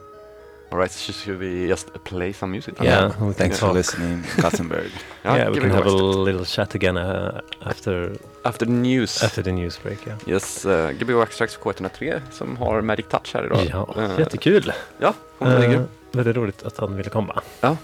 All 0.72 0.78
right, 0.78 0.90
so 0.90 1.12
should 1.12 1.38
we 1.38 1.68
just 1.68 1.92
play 2.04 2.32
some 2.32 2.50
music? 2.52 2.74
Yeah, 2.82 3.06
we 3.08 3.12
can 3.12 3.34
Thanks 3.34 3.58
for 3.58 3.66
talk. 3.66 3.74
listening, 3.76 4.24
Gothenburg. 4.42 4.90
Yeah, 5.24 5.48
we 5.48 5.54
give 5.54 5.62
can 5.62 5.70
have 5.70 5.86
a 5.86 5.90
little 6.24 6.44
chat 6.44 6.74
again 6.74 6.96
uh, 6.96 7.40
after 7.60 8.12
After 8.44 8.64
the 8.66 8.72
news. 8.72 9.22
after 9.22 9.42
the 9.42 9.52
news 9.52 9.78
break. 9.82 10.06
Yeah. 10.06 10.16
Yes, 10.26 10.64
uh, 10.64 10.70
Gbg 10.98 11.14
Waxtrax 11.14 11.58
K103 11.58 12.20
som 12.30 12.56
har 12.56 12.80
Magic 12.80 13.06
Touch 13.08 13.34
här 13.34 13.44
idag. 13.44 13.58
Ja, 13.70 13.94
Eh, 13.96 14.18
jättekul. 14.18 14.72
Ja, 14.98 15.14
hon 15.38 15.48
uh, 15.48 15.74
Eh, 15.74 15.80
väldigt 16.12 16.36
roligt 16.36 16.62
att 16.62 16.78
han 16.78 16.96
ville 16.96 17.10
komma. 17.10 17.40
Ja. 17.60 17.76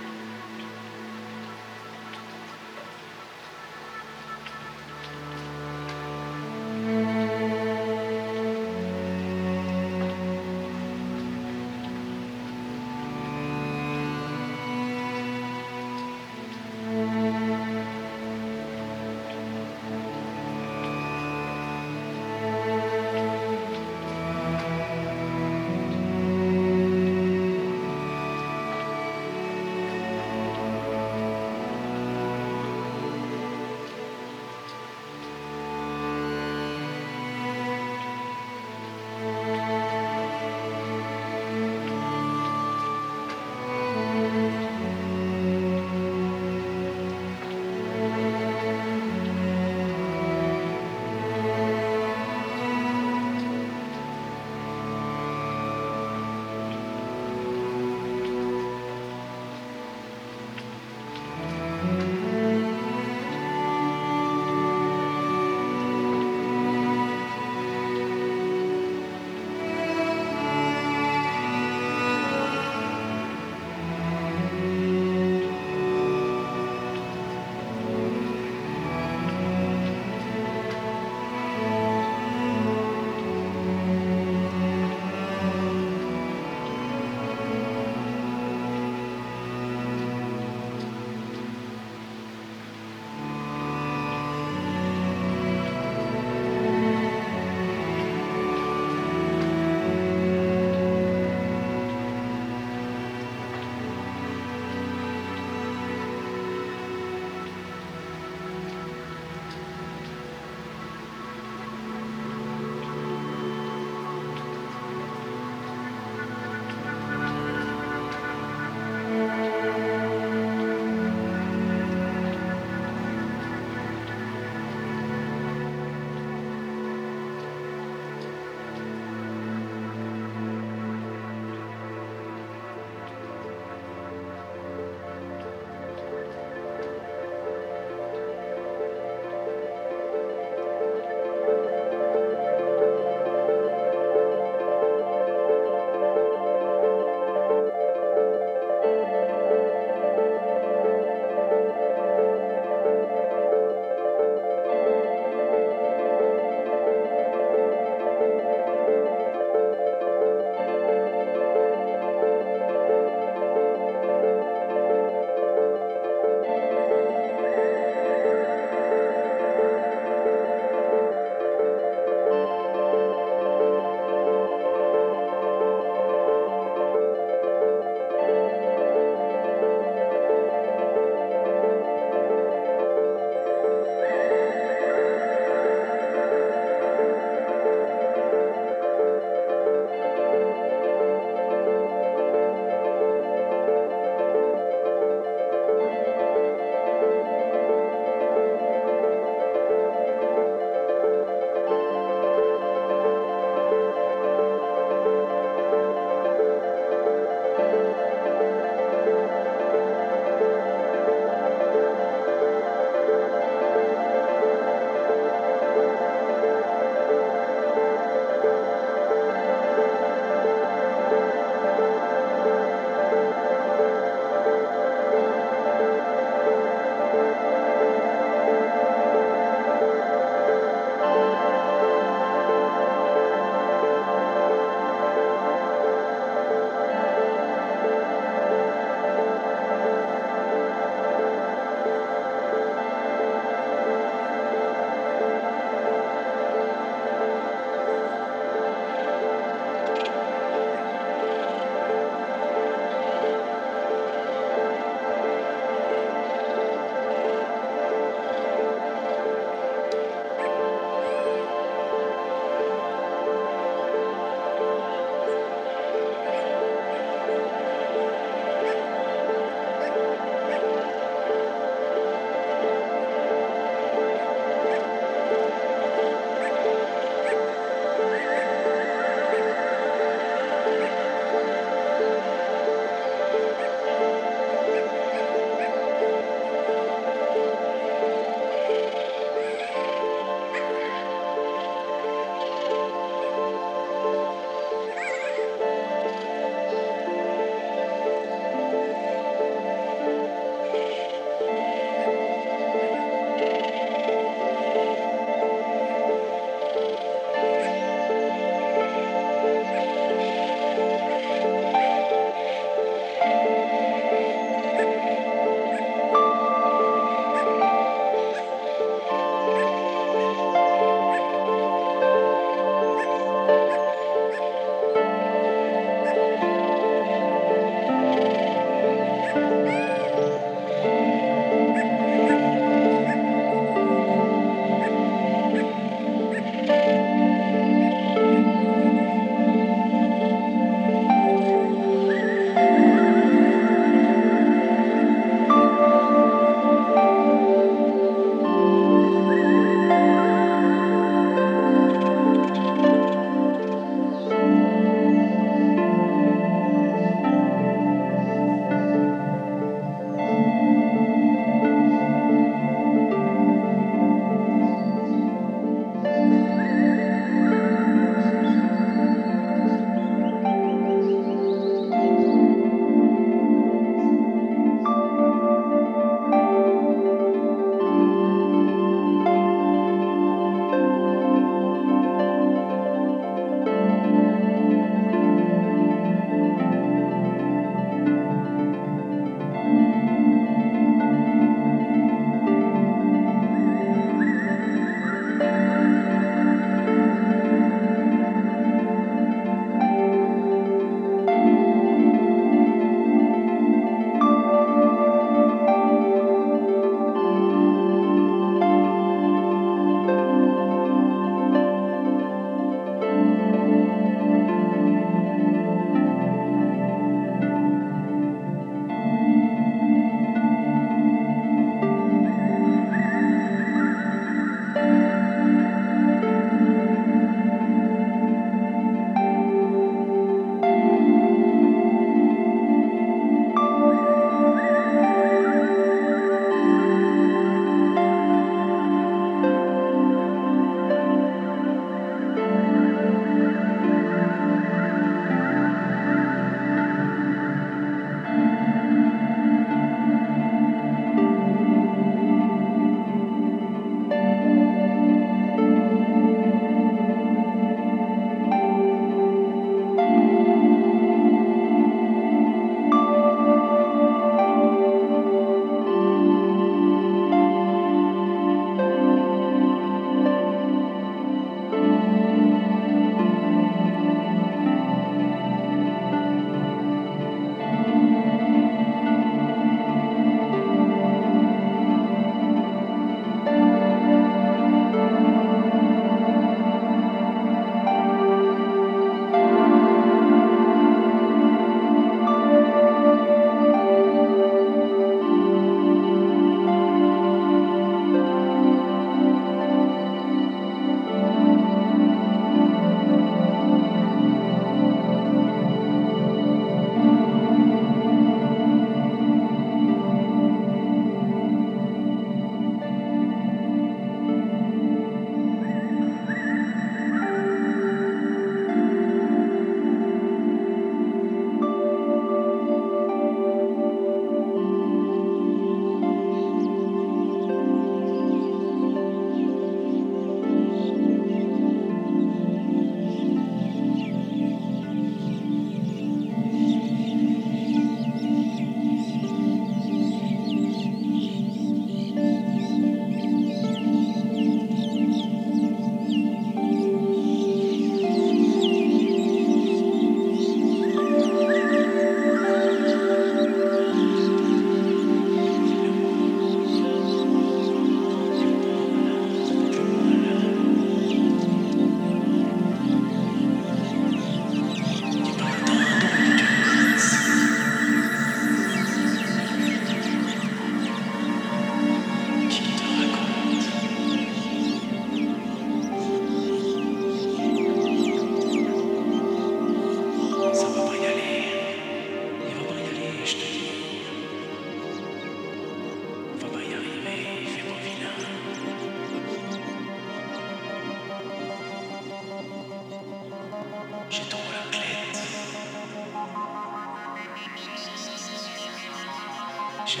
Le 599.94 600.00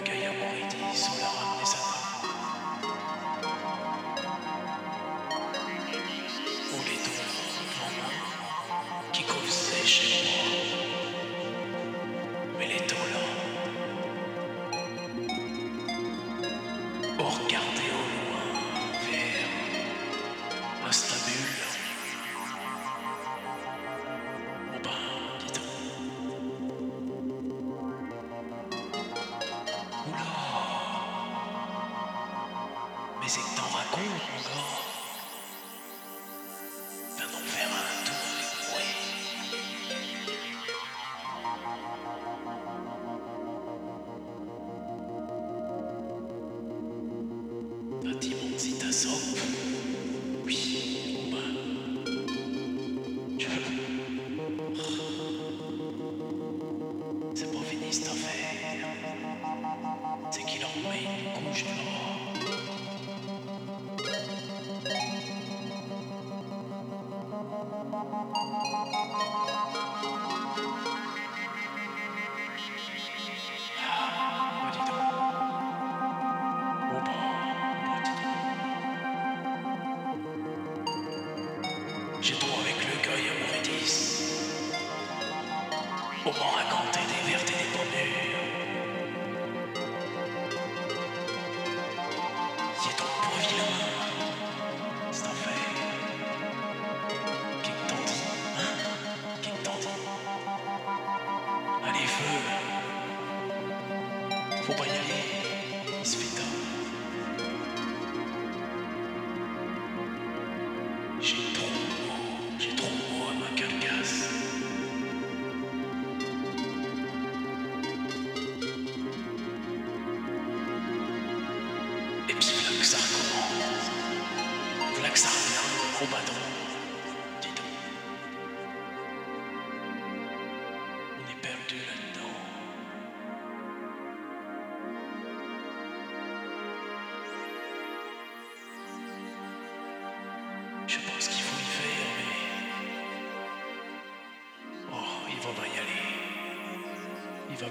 gaillard 0.00 0.34
mouridi 0.34 0.98
sous 0.98 1.16
la 1.20 1.28
rame 1.28 1.60
des 1.60 1.79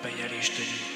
banheirista 0.04 0.62
de 0.62 0.89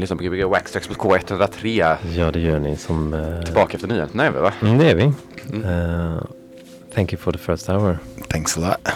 ni 0.00 0.02
lyssnar 0.02 0.16
på 0.16 0.22
Gbg 0.24 0.44
Waxtrax 0.44 0.88
på 0.88 0.94
K103. 0.94 1.96
Ja, 2.16 2.30
det 2.30 2.40
gör 2.40 2.58
ni 2.58 2.76
som... 2.76 3.14
eh, 3.14 3.42
Tillbaka 3.42 3.74
efter 3.76 3.88
nyheterna 3.88 4.24
är 4.24 4.30
vi 4.30 4.38
va? 4.40 4.52
Mm, 4.62 4.78
det 4.78 4.90
är 4.90 4.94
vi. 4.94 5.12
Mm. 5.52 5.64
Uh, 5.64 6.22
thank 6.94 7.12
you 7.12 7.20
for 7.22 7.32
the 7.32 7.38
first 7.38 7.68
hour. 7.68 7.98
Thanks 8.28 8.56
a 8.56 8.60
lot. 8.60 8.94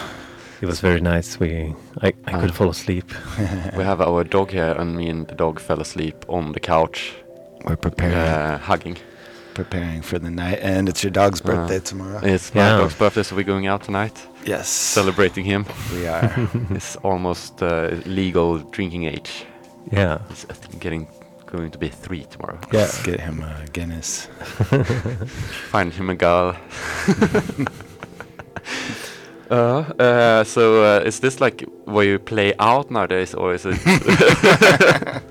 It 0.61 0.67
was 0.69 0.83
very 0.83 1.01
nice. 1.01 1.37
We, 1.39 1.47
I, 1.47 2.07
I 2.07 2.13
Ah. 2.25 2.39
could 2.39 2.53
fall 2.55 2.69
asleep. 2.69 3.05
We 3.77 3.83
have 3.83 4.01
our 4.05 4.23
dog 4.23 4.51
here 4.51 4.71
and 4.81 4.95
me 4.95 5.11
and 5.11 5.27
the 5.27 5.35
dog 5.35 5.59
fell 5.59 5.81
asleep 5.81 6.15
on 6.27 6.53
the 6.53 6.59
couch 6.59 7.13
We're 7.65 7.75
preparing 7.75 8.17
uh, 8.17 8.57
hugging. 8.71 8.97
preparing 9.53 10.01
for 10.03 10.19
the 10.19 10.29
night, 10.29 10.59
and 10.63 10.89
it's 10.89 11.03
your 11.03 11.13
dog's 11.13 11.41
Uh, 11.41 11.45
birthday 11.47 11.79
tomorrow. 11.79 12.19
It's 12.23 12.53
my 12.55 12.61
Yeah. 12.61 12.77
dog's 12.79 12.95
birthday 12.97 13.23
so 13.23 13.35
we're 13.35 13.51
going 13.51 13.67
out 13.67 13.83
tonight 13.85 14.13
yes, 14.45 14.67
celebrating 14.93 15.45
him. 15.45 15.65
we 15.93 16.07
are. 16.09 16.31
It's 16.75 16.97
almost 17.03 17.61
uh, 17.61 17.87
legal 18.05 18.57
drinking 18.71 19.05
age. 19.05 19.45
Yeah. 19.91 20.19
He's 20.29 20.45
I 20.49 20.53
think, 20.53 20.79
getting 20.81 21.07
going 21.45 21.71
to 21.71 21.77
be 21.77 21.89
three 21.89 22.25
tomorrow. 22.25 22.59
Yeah. 22.71 22.79
Let's 22.81 23.03
get 23.03 23.19
him 23.19 23.41
a 23.43 23.65
Guinness. 23.73 24.25
Find 25.71 25.93
him 25.93 26.09
a 26.09 26.15
girl. 26.15 26.55
uh, 29.51 29.83
uh, 29.99 30.43
so 30.43 30.83
uh, 30.83 31.01
is 31.05 31.19
this 31.19 31.39
like 31.39 31.63
where 31.85 32.05
you 32.05 32.19
play 32.19 32.53
out 32.59 32.89
nowadays, 32.91 33.33
or 33.33 33.53
is 33.53 33.65
it? 33.65 33.77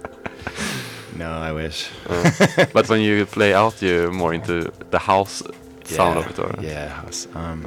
No, 1.16 1.30
I 1.30 1.52
wish. 1.52 1.90
uh, 2.09 2.66
but 2.72 2.88
when 2.88 3.00
you 3.00 3.24
play 3.26 3.55
out, 3.55 3.80
you're 3.80 4.11
more 4.11 4.34
into 4.34 4.72
the 4.90 4.98
house 4.98 5.42
sound 5.84 6.18
of 6.18 6.26
it, 6.28 6.38
or 6.40 6.52
Yeah, 6.61 6.88
house. 6.88 7.28
Um, 7.34 7.66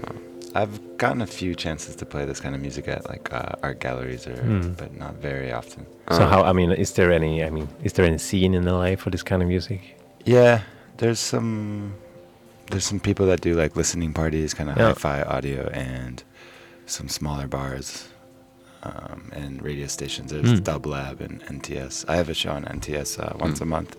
I've 0.62 0.98
gotten 0.98 1.22
a 1.22 1.28
few 1.40 1.54
chances 1.56 1.96
to 1.98 2.06
play 2.06 2.26
this 2.26 2.40
kind 2.40 2.56
of 2.56 2.62
music 2.62 2.88
at 2.88 3.02
like 3.12 3.26
uh, 3.40 3.54
art 3.68 3.80
galleries, 3.80 4.26
or 4.28 4.36
Mm. 4.36 4.76
but 4.82 4.90
not 5.04 5.14
very 5.22 5.52
often. 5.60 5.86
So 6.18 6.24
Uh, 6.24 6.28
how? 6.34 6.42
I 6.50 6.54
mean, 6.60 6.72
is 6.72 6.92
there 6.98 7.12
any? 7.20 7.34
I 7.48 7.50
mean, 7.56 7.68
is 7.84 7.94
there 7.94 8.06
any 8.12 8.18
scene 8.18 8.54
in 8.58 8.64
LA 8.66 8.96
for 8.96 9.10
this 9.12 9.24
kind 9.24 9.42
of 9.44 9.48
music? 9.48 9.82
Yeah, 10.26 10.62
there's 10.98 11.20
some 11.20 11.94
there's 12.72 12.86
some 12.92 13.00
people 13.00 13.26
that 13.32 13.40
do 13.42 13.52
like 13.62 13.76
listening 13.82 14.14
parties, 14.14 14.54
kind 14.54 14.70
of 14.70 14.78
Yeah. 14.78 14.88
hi-fi 14.94 15.22
audio, 15.36 15.62
and 15.74 16.24
some 16.86 17.08
smaller 17.10 17.48
bars 17.48 18.08
um, 18.84 19.22
and 19.40 19.62
radio 19.70 19.88
stations. 19.88 20.32
There's 20.32 20.52
Mm. 20.60 20.64
Dub 20.64 20.86
Lab 20.86 21.18
and 21.22 21.42
NTS. 21.56 22.06
I 22.08 22.16
have 22.22 22.30
a 22.30 22.34
show 22.34 22.52
on 22.58 22.64
NTS 22.66 23.10
uh, 23.20 23.34
once 23.46 23.60
Mm. 23.60 23.68
a 23.68 23.70
month. 23.76 23.92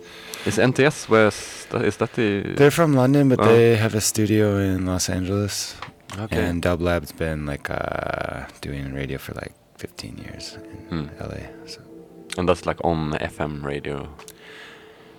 Is 0.45 0.57
NTS 0.57 1.07
where's 1.09 1.39
the, 1.69 1.77
is 1.89 1.97
that 1.97 2.11
the? 2.13 2.27
They're 2.59 2.71
from 2.81 2.93
London, 3.01 3.29
but 3.29 3.39
Oh. 3.39 3.45
they 3.45 3.75
have 3.75 3.93
a 3.97 4.01
studio 4.01 4.57
in 4.57 4.85
Los 4.85 5.09
Angeles. 5.09 5.75
Okay. 6.17 6.43
And 6.43 6.61
Dub 6.61 6.81
Lab's 6.81 7.11
been 7.11 7.45
like 7.45 7.69
uh, 7.69 8.45
doing 8.61 8.93
radio 8.93 9.17
for 9.17 9.33
like 9.33 9.53
15 9.77 10.17
years 10.17 10.57
in 10.91 11.07
Hmm. 11.07 11.23
LA. 11.23 11.47
So 11.67 11.81
and 12.37 12.47
that's 12.47 12.65
like 12.65 12.77
on 12.83 13.13
FM 13.13 13.63
radio. 13.63 14.07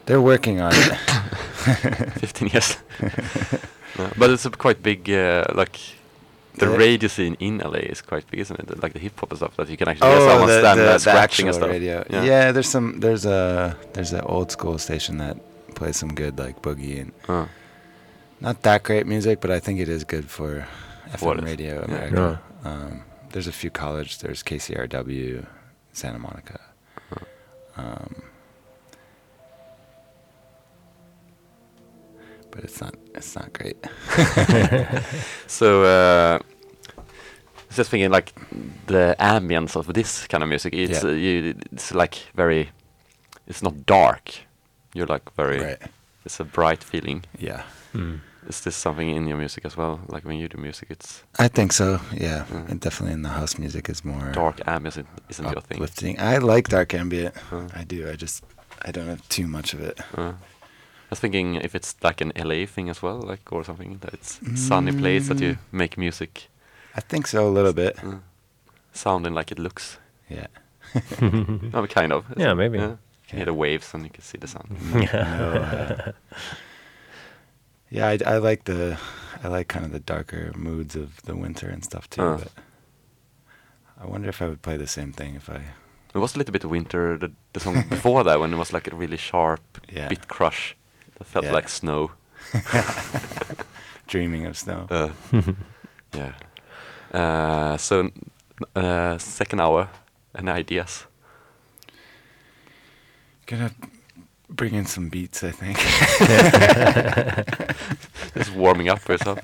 they're 0.07 0.21
working 0.23 0.61
on 0.61 0.73
it. 0.75 0.95
15 2.19 2.49
years. 2.49 2.77
No, 3.99 4.09
but 4.17 4.31
it's 4.31 4.47
a 4.47 4.51
quite 4.51 4.83
big, 4.85 5.11
uh, 5.11 5.45
like 5.53 5.77
the 6.55 6.67
The- 6.67 6.79
radio 6.79 7.09
scene 7.09 7.37
in 7.41 7.59
LA 7.59 7.81
is 7.91 8.01
quite 8.01 8.25
big, 8.31 8.41
isn't 8.41 8.59
it? 8.61 8.81
Like 8.83 8.93
the 8.93 9.01
hip 9.01 9.19
hop 9.19 9.31
and 9.31 9.39
stuff 9.39 9.57
that 9.57 9.69
you 9.69 9.77
can 9.77 9.89
actually 9.89 10.11
hear 10.13 10.21
someone 10.31 10.49
stand 10.49 10.79
there 10.81 10.99
scratching 10.99 11.49
and 11.49 11.55
Oh, 11.57 11.59
stuff. 11.59 11.71
radio. 11.71 12.05
Yeah. 12.09 12.23
Yeah. 12.23 12.53
there's 12.53 12.69
some 12.69 13.01
there's 13.01 13.27
a 13.27 13.77
there's 13.93 14.13
an 14.13 14.21
old 14.23 14.53
school 14.53 14.79
station 14.79 15.19
that 15.19 15.37
plays 15.75 15.97
some 15.97 16.15
good 16.15 16.39
like 16.39 16.63
boogie 16.63 17.01
and 17.01 17.13
Uh, 17.29 17.47
not 18.41 18.63
that 18.63 18.83
great 18.83 19.07
music, 19.07 19.41
but 19.41 19.51
I 19.51 19.61
think 19.61 19.81
it 19.81 19.89
is 19.89 20.05
good 20.05 20.29
for 20.31 20.67
What 21.21 21.37
FM 21.37 21.39
is- 21.39 21.45
radio 21.45 21.75
yeah. 21.89 21.95
America. 21.95 22.43
Um, 22.65 23.03
there's 23.33 23.47
a 23.47 23.53
few 23.53 23.71
college. 23.71 24.19
There's 24.19 24.43
KCRW, 24.43 25.47
Santa 25.93 26.19
Monica. 26.19 26.61
Um, 27.77 28.23
but 32.51 32.65
it's 32.65 32.81
not 32.81 32.95
it's 33.15 33.35
not 33.37 33.53
great. 33.53 33.77
so, 35.47 35.85
uh, 35.85 36.39
I 36.99 37.03
was 37.69 37.77
just 37.77 37.91
thinking 37.91 38.11
like 38.11 38.33
the 38.87 39.15
ambience 39.21 39.77
of 39.77 39.93
this 39.95 40.27
kind 40.27 40.43
of 40.43 40.49
music. 40.49 40.75
It's 40.75 41.03
Yeah. 41.05 41.11
uh, 41.11 41.13
you, 41.15 41.55
it's 41.73 41.95
like 41.95 42.17
very, 42.35 42.71
it's 43.47 43.63
not 43.63 43.87
dark. 43.87 44.31
You're 44.95 45.07
like 45.07 45.33
very, 45.37 45.61
Right. 45.61 45.79
it's 46.25 46.41
a 46.41 46.45
bright 46.45 46.83
feeling. 46.83 47.23
Yeah. 47.39 47.63
Mm. 47.95 48.21
Is 48.51 48.61
this 48.61 48.77
something 48.77 49.17
in 49.17 49.27
your 49.29 49.39
music 49.39 49.65
as 49.65 49.77
well? 49.77 50.01
Like 50.13 50.25
when 50.29 50.39
you 50.41 50.49
do 50.49 50.59
music, 50.59 50.89
it's 50.91 51.23
I 51.45 51.49
think 51.49 51.73
so. 51.73 51.89
Yeah, 52.13 52.45
Mm. 52.51 52.69
and 52.71 52.81
definitely 52.81 53.15
in 53.15 53.23
the 53.23 53.29
house 53.41 53.59
music 53.61 53.89
is 53.89 54.05
more 54.05 54.33
dark 54.33 54.57
ambience 54.67 54.89
isn't, 54.99 55.09
isn't 55.31 55.45
your 55.53 55.63
thing. 55.63 55.77
uplifting. 55.79 56.17
I 56.21 56.39
like 56.39 56.69
dark 56.69 56.95
ambient. 56.95 57.35
Uh. 57.53 57.69
I 57.81 57.85
do. 57.85 58.09
I 58.13 58.17
just 58.23 58.45
I 58.89 58.91
don't 58.93 59.09
have 59.09 59.23
too 59.29 59.47
much 59.47 59.75
of 59.75 59.81
it. 59.81 60.01
Uh, 60.19 60.33
I 60.33 61.11
was 61.11 61.21
thinking 61.21 61.55
if 61.65 61.75
it's 61.75 61.95
like 62.03 62.21
an 62.25 62.33
LA 62.49 62.67
thing 62.67 62.89
as 62.91 63.03
well, 63.03 63.21
like 63.31 63.53
or 63.53 63.65
something 63.65 63.99
that 64.01 64.15
it's 64.15 64.41
sunny 64.55 64.93
place 64.93 65.29
that 65.29 65.41
you 65.41 65.53
Mm. 65.55 65.59
make 65.73 65.97
music 65.99 66.49
I 66.99 67.01
think 67.09 67.27
so 67.29 67.39
a 67.49 67.55
little 67.59 67.73
bit. 67.73 67.97
uh, 68.05 68.19
sounding 68.93 69.35
like 69.39 69.53
it 69.53 69.59
looks. 69.59 69.99
Yeah. 70.29 70.47
No, 71.73 71.87
kind 71.87 72.13
of. 72.13 72.25
Yeah, 72.37 72.55
maybe. 72.55 72.79
Yeah. 72.79 72.89
You 72.89 73.29
can 73.29 73.37
hear 73.39 73.47
the 73.47 73.55
waves 73.55 73.95
and 73.95 74.03
you 74.05 74.11
can 74.11 74.23
see 74.25 74.39
the 74.41 74.47
sun. 74.49 74.67
No, 75.13 75.61
uh, 75.61 76.13
yeah, 77.91 78.09
I, 78.09 78.19
I 78.27 78.39
like 78.39 78.65
the 78.65 78.99
I 79.43 79.49
like 79.49 79.69
kind 79.69 79.85
of 79.85 79.93
the 79.93 80.01
darker 80.01 80.53
moods 80.57 80.97
of 80.97 81.21
the 81.23 81.35
winter 81.37 81.69
and 81.69 81.85
stuff 81.85 82.09
too. 82.11 82.23
Uh. 82.23 82.37
But 82.39 82.53
I 84.03 84.07
wonder 84.07 84.29
if 84.29 84.41
I 84.43 84.47
would 84.49 84.63
play 84.63 84.77
the 84.77 84.87
same 84.87 85.13
thing 85.13 85.35
if 85.37 85.49
I. 85.51 85.61
It 86.15 86.19
was 86.19 86.35
a 86.35 86.39
little 86.39 86.53
bit 86.53 86.65
of 86.65 86.71
winter 86.71 87.17
the, 87.19 87.31
the 87.53 87.61
song 87.61 87.85
before 87.91 88.25
that 88.25 88.41
when 88.41 88.53
it 88.53 88.57
was 88.57 88.73
like 88.73 88.93
a 88.93 88.97
really 88.97 89.17
sharp 89.19 89.61
Yeah. 89.93 90.09
bit 90.09 90.27
crush 90.29 90.77
that 91.19 91.27
felt 91.27 91.45
Yeah. 91.45 91.53
like 91.53 91.69
snow. 91.69 92.11
Dreaming 94.07 94.47
of 94.47 94.57
snow. 94.59 94.87
Uh, 94.91 95.11
yeah. 96.15 96.33
Uh, 97.13 97.77
so 97.77 98.11
uh, 98.75 99.19
second 99.19 99.61
hour, 99.61 99.89
and 100.35 100.49
ideas? 100.49 101.07
Gonna 103.47 103.71
bring 104.51 104.75
in 104.75 104.87
some 104.87 105.09
beats, 105.09 105.43
I 105.45 105.51
think. 105.53 105.79
Just 108.35 108.55
warming 108.55 108.89
up 108.89 108.99
for 109.01 109.13
yourself. 109.13 109.39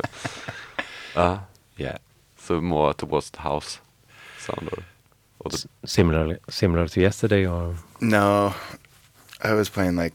Uh, 1.14 1.38
yeah. 1.76 1.98
so 2.36 2.60
more 2.60 2.92
towards 2.94 3.30
the 3.30 3.40
house 3.40 3.78
sound 4.38 4.68
or, 4.72 4.82
or 5.40 5.50
the, 5.50 5.54
S- 5.56 5.66
similarly, 5.84 6.38
similar 6.50 6.86
to 6.88 7.00
yesterday, 7.00 7.46
or 7.46 7.74
No, 8.00 8.54
I 9.42 9.52
was 9.54 9.68
playing 9.68 9.96
like 9.96 10.14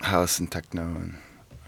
house 0.00 0.38
and 0.40 0.50
techno, 0.50 0.82
and 0.82 1.16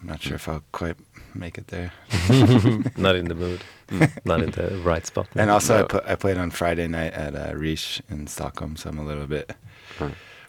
I'm 0.01 0.07
not 0.09 0.23
sure 0.23 0.35
if 0.37 0.49
I'll 0.49 0.63
quite 0.73 0.97
make 1.35 1.59
it 1.59 1.69
there. 1.69 1.93
not 2.97 3.15
in 3.17 3.27
the 3.29 3.35
mood, 3.35 3.61
not 4.25 4.43
in 4.43 4.51
the 4.51 4.81
right 4.85 5.07
spot. 5.07 5.29
And 5.37 5.51
also, 5.51 5.77
I 5.77 5.81
No. 5.81 5.87
put 5.87 6.05
I 6.07 6.15
played 6.17 6.37
on 6.39 6.51
Friday 6.51 6.89
night 6.89 7.13
at 7.13 7.35
uh, 7.37 7.53
Riche 7.57 8.03
in 8.11 8.27
Stockholm, 8.27 8.77
so 8.77 8.91
I'm 8.91 8.99
a 8.99 9.05
little 9.05 9.27
bit 9.27 9.55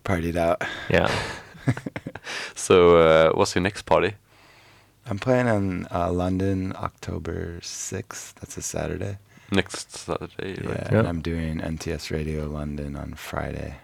partied 0.04 0.36
out. 0.36 0.64
yeah, 0.90 1.12
So 2.56 2.98
uh, 2.98 3.32
what's 3.34 3.56
your 3.56 3.62
next 3.62 3.84
party? 3.84 4.14
I'm 5.10 5.20
playing 5.20 5.48
in 5.48 5.88
uh, 5.92 6.12
London 6.12 6.74
October 6.76 7.60
6th. 7.62 8.34
That's 8.36 8.58
a 8.58 8.62
Saturday. 8.62 9.18
Next 9.52 9.92
Saturday, 9.96 10.60
Yeah, 10.62 10.70
right? 10.70 10.88
Yeah. 10.92 11.00
and 11.00 11.08
I'm 11.08 11.22
doing 11.22 11.60
NTS 11.60 12.12
Radio 12.12 12.46
London 12.48 12.96
on 12.98 13.14
Friday, 13.14 13.76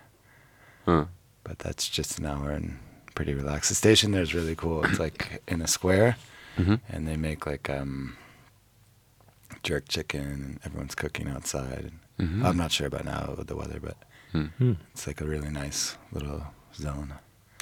Uh, 0.85 1.05
but 1.45 1.59
that's 1.59 1.87
just 1.87 2.19
an 2.19 2.25
hour 2.25 2.51
and 2.51 2.79
pretty 3.15 3.33
relaxed. 3.33 3.69
The 3.69 3.75
station 3.75 4.11
there 4.11 4.21
is 4.23 4.33
really 4.35 4.55
cool. 4.55 4.83
It's 4.83 4.99
like 4.99 5.41
in 5.47 5.61
a 5.61 5.67
square, 5.67 6.17
mhm. 6.57 6.81
and 6.89 7.07
they 7.07 7.15
make 7.15 7.45
like 7.45 7.69
um, 7.69 8.17
jerk 9.63 9.87
chicken, 9.87 10.21
and 10.21 10.59
everyone's 10.65 10.95
cooking 10.95 11.29
outside. 11.29 11.91
And 12.19 12.29
Mhm. 12.29 12.45
I'm 12.45 12.57
not 12.57 12.71
sure 12.71 12.87
about 12.87 13.05
now 13.05 13.33
with 13.37 13.47
the 13.47 13.55
weather, 13.55 13.79
but 13.79 13.95
Mm. 14.33 14.49
Hmm. 14.57 14.73
it's 14.91 15.05
like 15.07 15.21
a 15.21 15.25
really 15.27 15.49
nice 15.51 15.95
little 16.11 16.47
zone. 16.75 17.13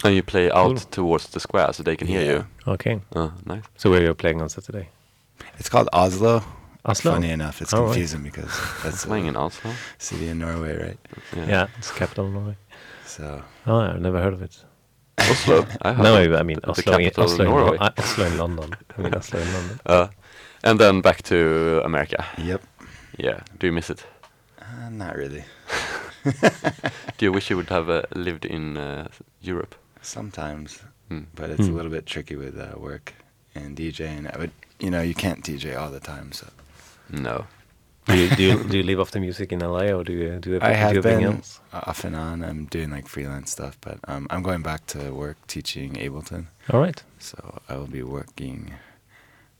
And 0.03 0.15
you 0.15 0.23
play 0.23 0.49
out 0.51 0.75
Cool. 0.77 0.77
towards 0.91 1.27
the 1.27 1.39
square 1.39 1.73
so 1.73 1.83
they 1.83 1.95
can 1.95 2.07
hear 2.07 2.21
Yeah. 2.21 2.31
you. 2.31 2.45
okay. 2.73 3.01
Uh, 3.15 3.29
nice. 3.45 3.63
So 3.77 3.89
where 3.89 3.99
are 3.99 4.03
you're 4.03 4.15
playing 4.15 4.41
on 4.41 4.49
Saturday? 4.49 4.89
It's 5.59 5.69
called 5.69 5.89
Oslo. 5.93 6.43
Oslo. 6.85 7.11
Funny 7.13 7.29
enough, 7.29 7.61
it's 7.61 7.73
All 7.73 7.81
right. 7.81 7.91
confusing 7.93 8.23
because 8.23 8.51
that's 8.83 9.05
Playing 9.09 9.27
in 9.27 9.35
Oslo. 9.35 9.71
city 9.99 10.27
in 10.29 10.39
Norway, 10.39 10.75
right? 10.83 10.99
Yeah, 11.35 11.67
it's 11.77 11.91
capital 11.91 12.25
of 12.25 12.33
Norway. 12.33 12.55
So 13.05 13.43
Oh, 13.67 13.77
I've 13.79 14.01
never 14.01 14.19
heard 14.21 14.33
of 14.33 14.41
it. 14.41 14.63
Oslo. 15.19 15.65
I 15.83 15.93
No. 15.93 16.15
I 16.39 16.43
mean 16.43 16.59
The 16.63 16.69
Oslo, 16.71 16.93
in, 16.97 17.03
capital 17.03 17.23
of 17.25 17.29
Oslo, 17.31 17.45
in, 17.45 17.51
Norway. 17.51 17.77
Lo- 17.77 17.85
uh, 17.85 17.91
Oslo 17.99 18.25
in 18.25 18.37
London. 18.37 18.69
I 18.97 19.01
mean 19.01 19.13
Oslo 19.15 19.39
in 19.39 19.53
London. 19.53 19.79
Uh, 19.85 20.07
and 20.63 20.79
then 20.79 21.01
back 21.01 21.21
to 21.23 21.81
America. 21.85 22.25
yep, 22.37 22.61
Yeah. 23.17 23.39
Do 23.59 23.67
you 23.67 23.73
miss 23.73 23.89
it? 23.89 24.03
uh, 24.61 24.89
not 24.89 25.15
really. 25.15 25.43
Do 27.17 27.25
you 27.25 27.31
wish 27.31 27.49
you 27.49 27.57
would 27.57 27.69
have 27.69 27.89
uh, 27.89 28.01
lived 28.15 28.45
in 28.45 28.77
uh, 28.77 29.07
Europe? 29.41 29.75
Sometimes, 30.01 30.79
Hmm. 31.09 31.23
but 31.35 31.49
it's 31.49 31.61
a 31.61 31.71
Hmm. 31.71 31.75
little 31.75 31.91
bit 31.91 32.05
tricky 32.05 32.35
with 32.35 32.57
uh, 32.59 32.77
work 32.79 33.13
and 33.55 33.75
DJing. 33.77 34.33
I 34.33 34.37
would, 34.39 34.51
you 34.79 34.89
know, 34.89 35.01
you 35.01 35.13
can't 35.13 35.43
DJ 35.43 35.75
all 35.79 35.89
the 35.91 35.99
time, 35.99 36.31
so 36.31 36.47
No. 37.09 37.45
Do 38.07 38.17
you, 38.17 38.29
do 38.35 38.43
you 38.43 38.63
do 38.63 38.77
you 38.77 38.83
live 38.83 38.99
off 38.99 39.11
the 39.11 39.19
music 39.19 39.51
in 39.51 39.59
LA 39.59 39.91
or 39.93 40.03
do 40.03 40.11
you 40.13 40.39
do 40.39 40.49
you 40.51 40.59
I 40.61 40.73
have 40.73 40.93
do 40.93 40.99
everything 40.99 41.19
been 41.27 41.35
else? 41.37 41.61
off 41.71 42.03
and 42.03 42.15
on. 42.15 42.43
I'm 42.43 42.65
doing 42.65 42.89
like 42.89 43.07
freelance 43.07 43.51
stuff, 43.51 43.77
but 43.81 43.99
um, 44.07 44.25
I'm 44.31 44.41
going 44.41 44.63
back 44.63 44.87
to 44.87 45.11
work 45.13 45.37
teaching 45.45 45.93
Ableton, 45.93 46.47
All 46.71 46.79
right. 46.81 47.01
so 47.19 47.59
I 47.69 47.75
will 47.77 47.87
be 47.99 48.01
working 48.01 48.73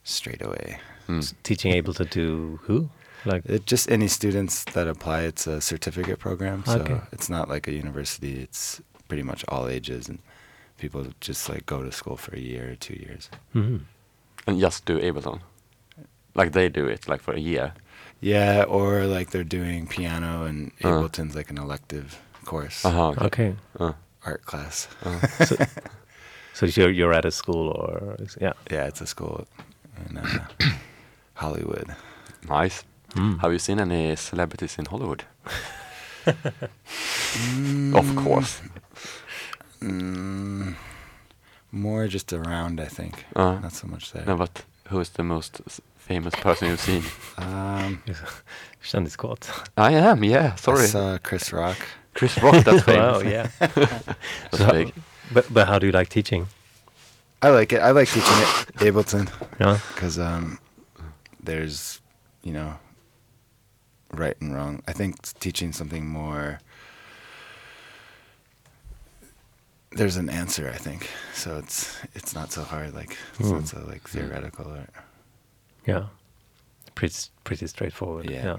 straight 0.04 0.42
away. 0.42 0.80
Mm. 1.08 1.20
S- 1.20 1.36
Teaching 1.44 1.72
Ableton 1.74 2.10
to 2.12 2.60
who? 2.64 2.90
Like 3.26 3.46
It 3.46 3.68
just 3.68 3.92
any 3.92 4.08
students 4.08 4.64
that 4.74 4.88
apply. 4.88 5.22
It's 5.22 5.46
a 5.46 5.62
certificate 5.62 6.18
program, 6.18 6.64
so 6.66 6.80
Okay. 6.80 7.02
it's 7.12 7.30
not 7.30 7.48
like 7.48 7.68
a 7.68 7.74
university. 7.74 8.42
It's 8.42 8.82
pretty 9.08 9.24
much 9.24 9.46
all 9.50 9.68
ages, 9.68 10.10
and 10.10 10.18
people 10.82 11.06
just 11.28 11.50
like 11.50 11.66
go 11.66 11.84
to 11.84 11.92
school 11.92 12.18
for 12.18 12.36
a 12.36 12.40
year 12.40 12.72
or 12.72 12.76
two 12.76 12.96
years. 13.06 13.30
mhm. 13.56 13.80
And 14.48 14.60
just 14.60 14.86
do 14.86 15.00
Ableton. 15.00 15.40
Like 16.36 16.52
they 16.52 16.70
do 16.70 16.88
it 16.94 17.08
like 17.08 17.22
for 17.22 17.34
a 17.34 17.40
year. 17.40 17.74
Yeah, 18.22 18.64
or 18.68 19.06
like 19.18 19.30
they're 19.32 19.44
doing 19.60 19.88
piano, 19.88 20.46
and 20.50 20.72
Uh. 20.84 20.90
Ableton's 20.90 21.36
like 21.36 21.50
an 21.52 21.58
elective 21.58 22.08
course, 22.46 22.86
Uh-huh, 22.90 23.10
okay. 23.18 23.26
okay. 23.26 23.52
Uh, 23.80 23.94
art 24.26 24.42
class. 24.46 24.88
uh. 25.06 25.20
So, 25.46 25.56
so 26.54 26.66
you're 26.66 26.92
you're 27.00 27.14
at 27.18 27.26
a 27.26 27.32
school 27.32 27.70
or 27.70 28.16
is- 28.20 28.38
yeah. 28.42 28.54
Yeah, 28.72 28.88
it's 28.90 29.02
a 29.02 29.06
school 29.08 29.46
in 30.10 30.18
uh, 30.18 30.48
Hollywood. 31.34 31.88
nice. 32.50 32.84
Mm. 33.16 33.40
Have 33.42 33.52
you 33.54 33.60
seen 33.60 33.80
any 33.80 34.16
celebrities 34.16 34.78
in 34.80 34.86
Hollywood? 34.86 35.24
Of 37.94 38.16
course. 38.16 38.62
Mm, 39.82 40.76
more 41.72 42.08
just 42.08 42.34
around, 42.34 42.80
I 42.80 42.86
think. 42.88 43.26
Uh, 43.36 43.60
Not 43.60 43.74
so 43.74 43.88
much 43.88 44.12
there. 44.12 44.24
no, 44.26 44.36
but 44.38 44.64
who 44.90 45.00
is 45.00 45.10
the 45.10 45.24
most 45.24 45.62
famous 45.98 46.36
person 46.36 46.68
you've 46.70 46.80
seen? 46.80 47.04
Um, 47.38 48.02
Kändiskåt. 48.84 49.50
I 49.78 49.92
am, 49.94 50.24
yeah. 50.24 50.52
I 50.54 50.56
Sorry. 50.58 50.88
saw 50.88 51.18
Chris 51.18 51.52
Rock. 51.54 51.78
Chris 52.14 52.38
Rock, 52.44 52.64
that's 52.66 52.84
famous. 52.86 53.24
wow, 53.24 53.30
yeah. 53.30 53.48
That's 53.60 54.58
So 54.58 54.72
big. 54.72 54.94
But 55.34 55.46
but 55.54 55.68
how 55.68 55.80
do 55.80 55.86
you 55.88 55.94
like 55.94 56.10
teaching? 56.10 56.48
I 57.42 57.50
like 57.50 57.72
it. 57.76 57.80
I 57.82 57.92
like 57.92 58.10
teaching 58.10 58.38
it 58.38 58.68
Ableton 58.94 59.30
Yeah. 59.60 59.80
because 59.96 60.20
um, 60.20 60.60
there's, 61.44 62.02
you 62.44 62.52
know, 62.54 62.74
right 64.14 64.36
and 64.42 64.54
wrong. 64.54 64.84
I 64.88 64.94
think 64.94 65.16
teaching 65.40 65.72
something 65.74 66.06
more. 66.06 66.60
There's 69.92 70.18
an 70.18 70.30
answer, 70.30 70.70
I 70.74 70.78
think. 70.78 71.10
So 71.34 71.58
it's 71.58 72.00
it's 72.16 72.34
not 72.34 72.52
so 72.52 72.62
hard. 72.64 72.94
Like 72.94 73.18
it's 73.40 73.50
Hmm. 73.50 73.56
not 73.58 73.68
so 73.68 73.80
like 73.88 74.08
theoretical. 74.08 74.66
Or, 74.68 74.88
Yeah. 75.88 76.06
Pretty 76.96 77.16
pretty 77.44 77.68
straightforward. 77.68 78.30
Yeah. 78.30 78.44
yeah. 78.46 78.58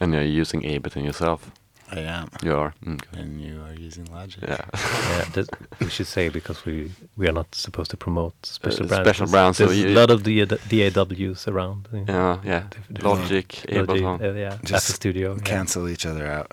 And 0.00 0.12
you're 0.12 0.40
using 0.42 0.62
Ableton 0.62 1.04
yourself. 1.04 1.50
I 1.92 2.00
am. 2.00 2.28
You 2.42 2.56
are. 2.56 2.74
Mm. 2.84 3.00
And 3.12 3.40
you 3.40 3.62
are 3.62 3.72
using 3.86 4.06
Logic. 4.12 4.42
Yeah. 4.42 4.64
Yeah, 5.10 5.24
that, 5.34 5.46
we 5.80 5.88
should 5.88 6.08
say 6.08 6.28
because 6.30 6.64
we 6.66 6.90
we 7.16 7.28
are 7.28 7.32
not 7.32 7.54
supposed 7.54 7.90
to 7.90 7.96
promote 7.96 8.34
special 8.42 8.84
Uh, 8.84 8.88
brands. 8.88 9.08
special 9.08 9.26
brands, 9.30 9.58
so 9.58 9.66
There's 9.66 9.78
you- 9.78 9.88
a 9.88 10.00
lot 10.00 10.10
of 10.10 10.22
the 10.24 10.44
DAWs 10.68 11.46
around. 11.48 11.88
you 11.92 12.04
know. 12.04 12.12
Yeah, 12.14 12.50
yeah. 12.52 12.60
Diff- 12.70 12.88
different- 12.88 13.04
Logic, 13.04 13.48
Logic, 13.70 13.86
Ableton. 13.88 14.20
uh, 14.22 14.32
yeah, 14.34 14.58
Just 14.64 14.86
Apple 14.90 14.94
Studio. 14.94 15.34
yeah. 15.34 15.42
Cancel 15.44 15.88
each 15.88 16.04
other 16.06 16.26
out. 16.26 16.52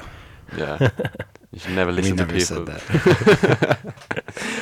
Yeah. 0.58 0.78
You 1.54 1.60
should 1.60 1.72
never 1.76 1.92
We 1.92 1.98
listen 2.02 2.16
never 2.16 2.34
to 2.34 2.42
said 2.42 2.66
people. 2.66 2.74
that. 2.74 3.94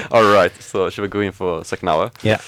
All 0.12 0.34
right. 0.34 0.52
So 0.62 0.90
should 0.90 1.02
we 1.04 1.08
go 1.08 1.22
in 1.22 1.32
for 1.32 1.64
second 1.64 1.88
hour? 1.88 2.12
Yeah. 2.22 2.42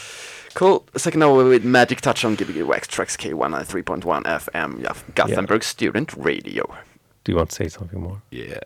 Cool. 0.54 0.86
Second 0.98 1.24
hour 1.24 1.44
with 1.46 1.64
Magic 1.64 2.02
Touch 2.02 2.26
on 2.26 2.36
Gbg 2.38 2.64
Waxtrax 2.66 3.18
K193.1 3.18 4.24
FM, 4.24 4.82
yeah, 4.84 4.94
Gothenburg 5.16 5.64
Student 5.64 6.14
Radio. 6.18 6.66
Do 7.24 7.32
you 7.32 7.38
want 7.38 7.50
to 7.52 7.56
say 7.56 7.70
something 7.70 8.02
more? 8.02 8.22
Yeah. 8.32 8.60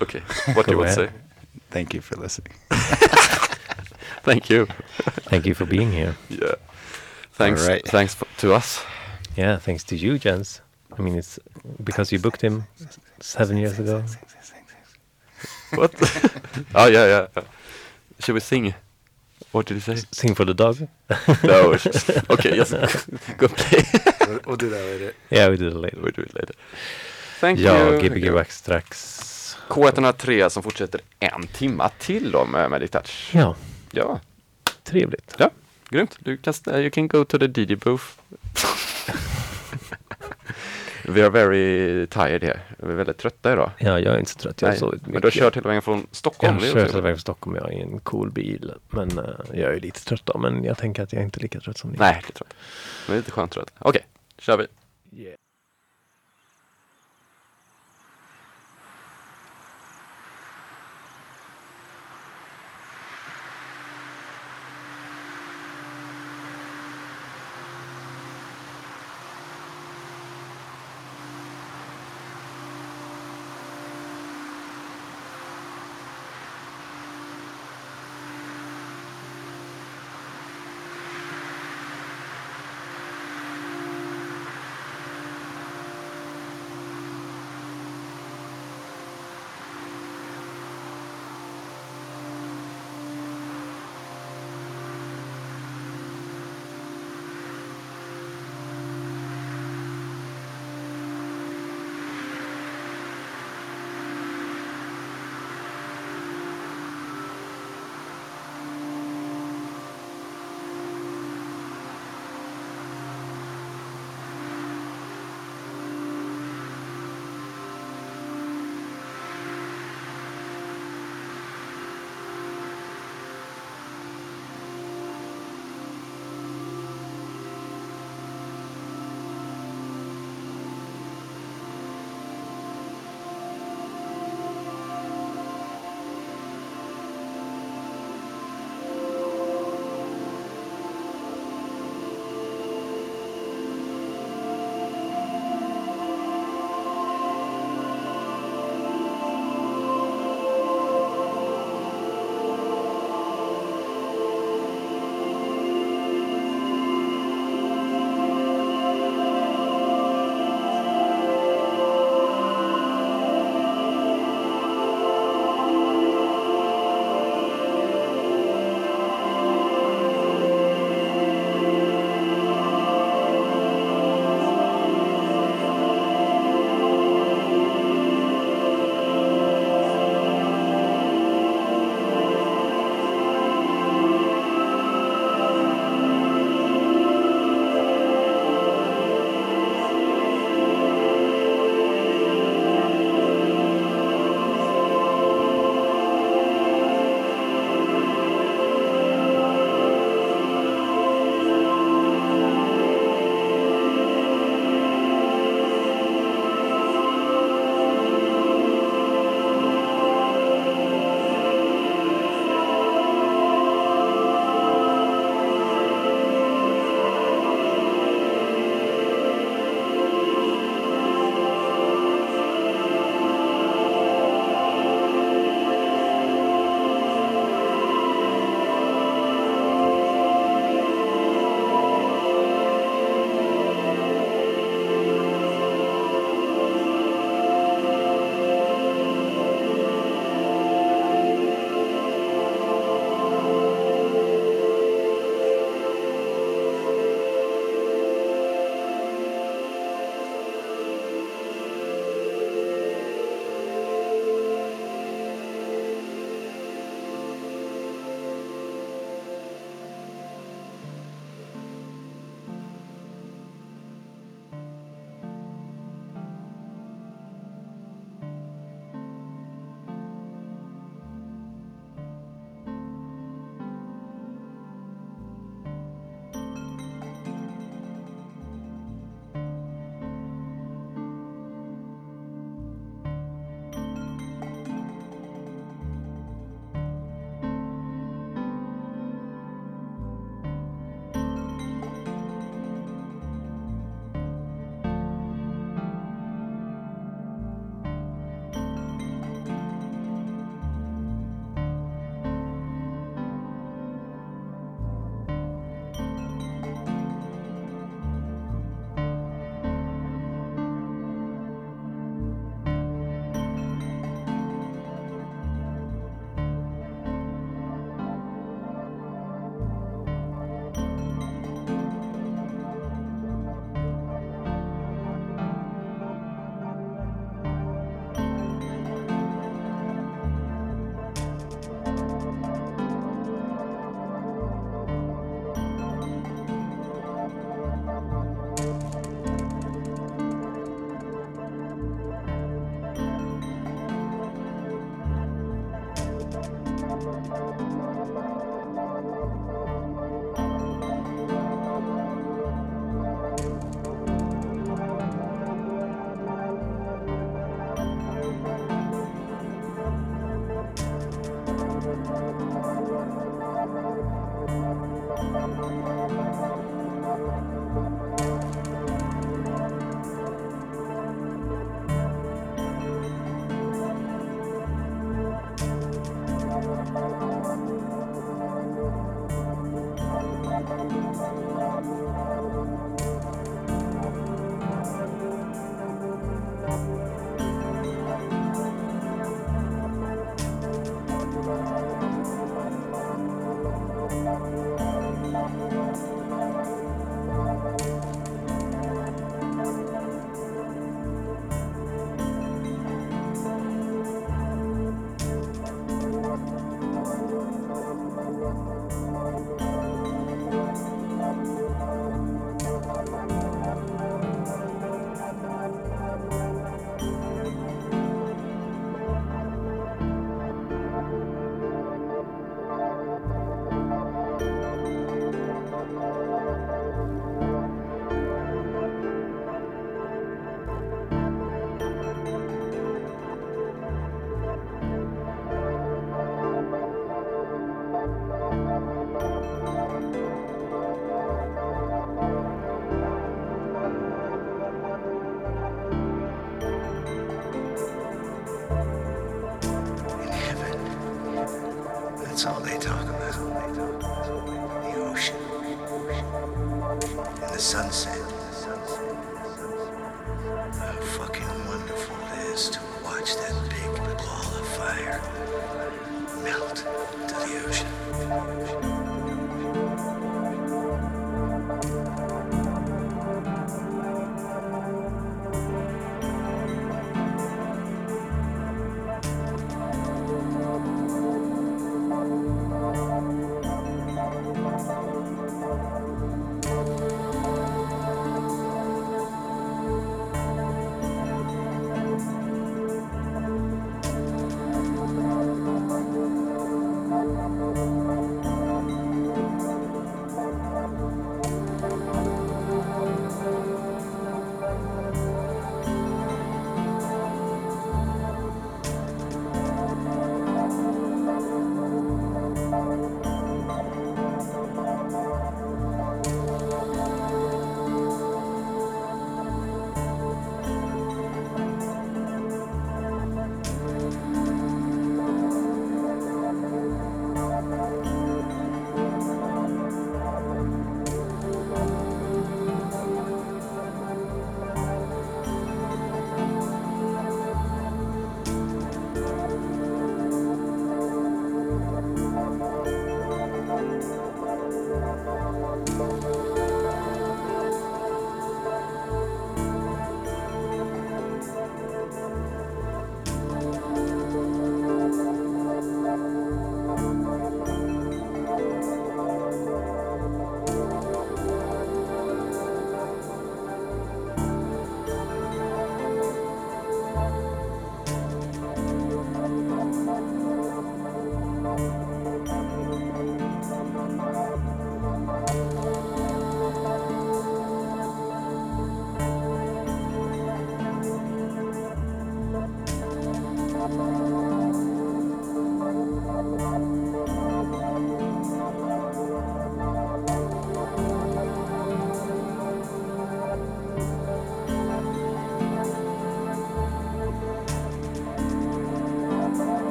Okay. 0.00 0.20
What 0.54 0.66
do 0.66 0.72
you 0.72 0.78
Go 0.78 0.84
want 0.84 0.94
to 0.94 1.06
say? 1.06 1.10
Thank 1.70 1.92
you 1.94 2.00
for 2.00 2.16
listening. 2.16 2.52
Thank 4.22 4.48
you. 4.48 4.66
Thank 5.30 5.44
you 5.46 5.54
for 5.54 5.66
being 5.66 5.90
here. 5.92 6.14
Yeah. 6.30 6.54
Thanks. 7.32 7.62
All 7.62 7.68
right. 7.68 7.84
Thanks 7.88 8.14
f- 8.14 8.28
to 8.38 8.54
us. 8.54 8.82
Yeah, 9.36 9.58
thanks 9.58 9.82
to 9.84 9.96
you, 9.96 10.18
Jens. 10.18 10.60
I 10.96 11.02
mean, 11.02 11.16
it's 11.18 11.38
because 11.82 12.12
you 12.12 12.18
booked 12.20 12.40
him 12.40 12.64
seven 13.20 13.56
years 13.58 13.78
ago. 13.80 14.04
What? 15.76 15.94
oh 16.74 16.86
yeah, 16.86 17.06
yeah. 17.06 17.44
Should 18.20 18.34
we 18.34 18.40
sing? 18.40 18.74
What 19.52 19.66
did 19.66 19.74
you 19.76 19.80
say? 19.80 19.96
Sing 20.10 20.34
for 20.34 20.44
the 20.46 20.54
dog. 20.54 20.76
no. 21.44 21.74
okay. 22.30 22.56
Yes. 22.56 22.70
Go 23.38 23.48
play. 23.48 23.82
we'll, 24.46 24.56
do 24.56 24.68
that 24.70 24.84
later. 24.84 25.12
Yeah, 25.30 25.50
we 25.50 25.56
do 25.56 25.68
it 25.68 25.74
later. 25.76 25.98
we'll 26.02 26.12
do 26.12 26.22
it 26.22 26.34
later. 26.34 26.54
Thank 27.40 27.58
Ja, 27.60 27.88
you. 27.90 27.98
Gbg 28.00 28.32
Wax 28.32 28.56
strax. 28.56 29.56
K103 29.68 30.48
som 30.48 30.62
fortsätter 30.62 31.00
en 31.20 31.46
timma 31.46 31.88
till 31.98 32.30
då 32.32 32.44
med 32.44 32.70
Magic 32.70 32.90
Touch. 32.90 33.30
Ja, 33.34 33.54
Ja, 33.92 34.20
trevligt. 34.84 35.34
ja. 35.38 35.50
Grymt. 35.90 36.16
Du 36.20 36.36
kan, 36.36 36.52
st- 36.52 36.80
you 36.80 36.90
can 36.90 37.08
go 37.08 37.24
to 37.24 37.38
the 37.38 37.46
DJ 37.46 37.74
booth. 37.74 38.02
We 41.08 41.22
are 41.22 41.30
very 41.30 42.06
tired 42.06 42.42
here. 42.42 42.60
Vi 42.78 42.92
är 42.92 42.96
väldigt 42.96 43.18
trötta 43.18 43.52
idag. 43.52 43.70
Ja, 43.78 44.00
jag 44.00 44.14
är 44.14 44.18
inte 44.18 44.30
så 44.30 44.38
trött. 44.38 44.62
Jag 44.62 44.68
har 44.68 44.76
sovit 44.76 45.02
men 45.02 45.12
du 45.12 45.16
har 45.16 45.24
mycket. 45.26 45.40
kört 45.40 45.56
hela 45.56 45.68
vägen 45.68 45.82
från 45.82 46.06
Stockholm. 46.10 46.54
Jag 46.54 46.62
det 46.62 46.68
är 46.68 46.72
kör 46.72 46.82
också 46.82 46.92
hela 46.92 47.02
vägen 47.02 47.16
från 47.16 47.20
Stockholm. 47.20 47.56
Jag 47.56 47.72
är 47.72 47.78
i 47.78 47.82
en 47.82 48.00
cool 48.00 48.30
bil. 48.30 48.72
Men 48.88 49.18
eh, 49.18 49.24
jag 49.52 49.74
är 49.74 49.80
lite 49.80 50.04
trött 50.04 50.22
då. 50.24 50.38
Men 50.38 50.64
jag 50.64 50.78
tänker 50.78 51.02
att 51.02 51.12
jag 51.12 51.20
är 51.20 51.24
inte 51.24 51.40
lika 51.40 51.60
trött 51.60 51.78
som 51.78 51.90
ni. 51.90 51.96
Nej, 51.98 52.22
det 52.26 52.32
trött. 52.32 52.54
Men 53.08 53.16
lite 53.16 53.30
skönt 53.30 53.52
trött. 53.52 53.72
Okej, 53.78 54.06
kör 54.38 54.56
vi. 54.56 54.66
Yeah. 55.22 55.36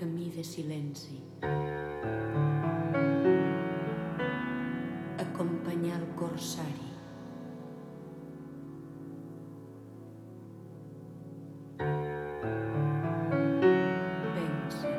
I 0.00 0.30
de 0.30 0.44
silenci. 0.44 1.16
Acompanyar 5.18 5.98
el 5.98 6.06
corsari. 6.14 6.86
Pensa. 14.36 14.94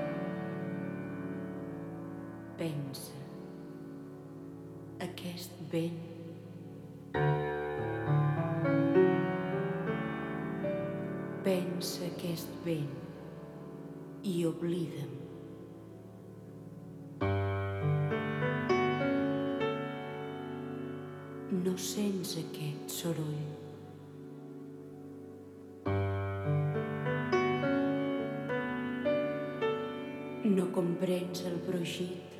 Pensa. 2.59 3.19
Aquest 5.07 5.61
vent 5.71 6.01
pensa 11.43 12.03
aquest 12.11 12.51
vent 12.65 12.98
i 14.29 14.45
oblida'm. 14.45 15.13
No 21.65 21.73
sents 21.81 22.35
aquest 22.43 22.93
soroll. 22.93 23.39
No 30.57 30.67
comprens 30.75 31.45
el 31.49 31.57
brogit. 31.65 32.38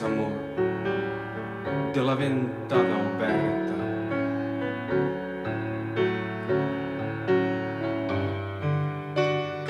Desamor, 0.00 0.32
de 1.92 2.00
la 2.02 2.14
ventada 2.14 2.96
oberta. 3.10 3.76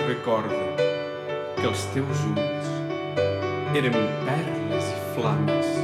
Recorda 0.06 0.76
que 1.56 1.66
els 1.66 1.84
teus 1.96 2.24
ulls 2.30 2.70
eren 3.82 3.98
perles 4.28 4.94
i 4.94 5.04
flames. 5.18 5.79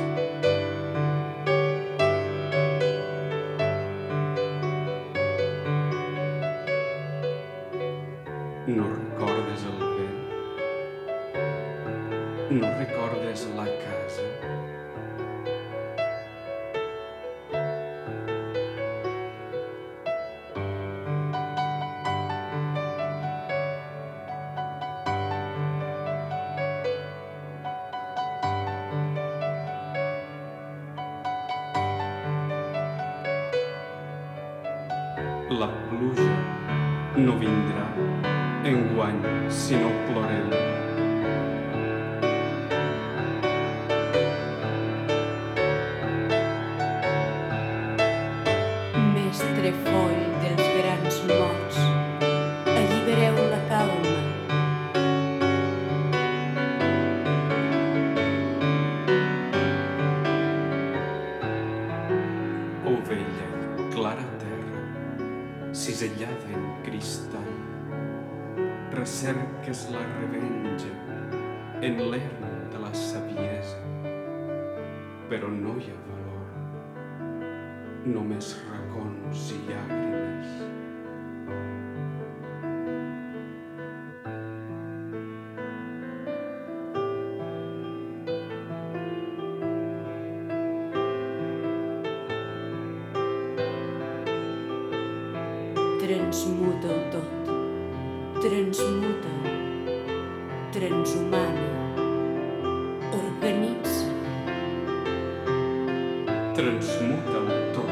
Transmuta 106.56 107.40
tot, 107.74 107.90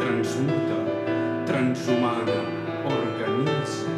transmuta, 0.00 0.78
transhumana, 1.44 2.38
organitza. 2.88 3.90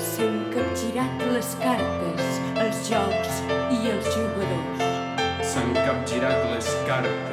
s'han 0.00 0.38
capgirat 0.54 1.26
les 1.34 1.50
cartes, 1.60 2.40
els 2.64 2.80
jocs 2.88 3.42
i 3.76 3.92
els 3.92 4.08
jugadors. 4.16 4.88
S'han 5.52 5.76
capgirat 5.76 6.48
les 6.54 6.72
cartes, 6.88 7.25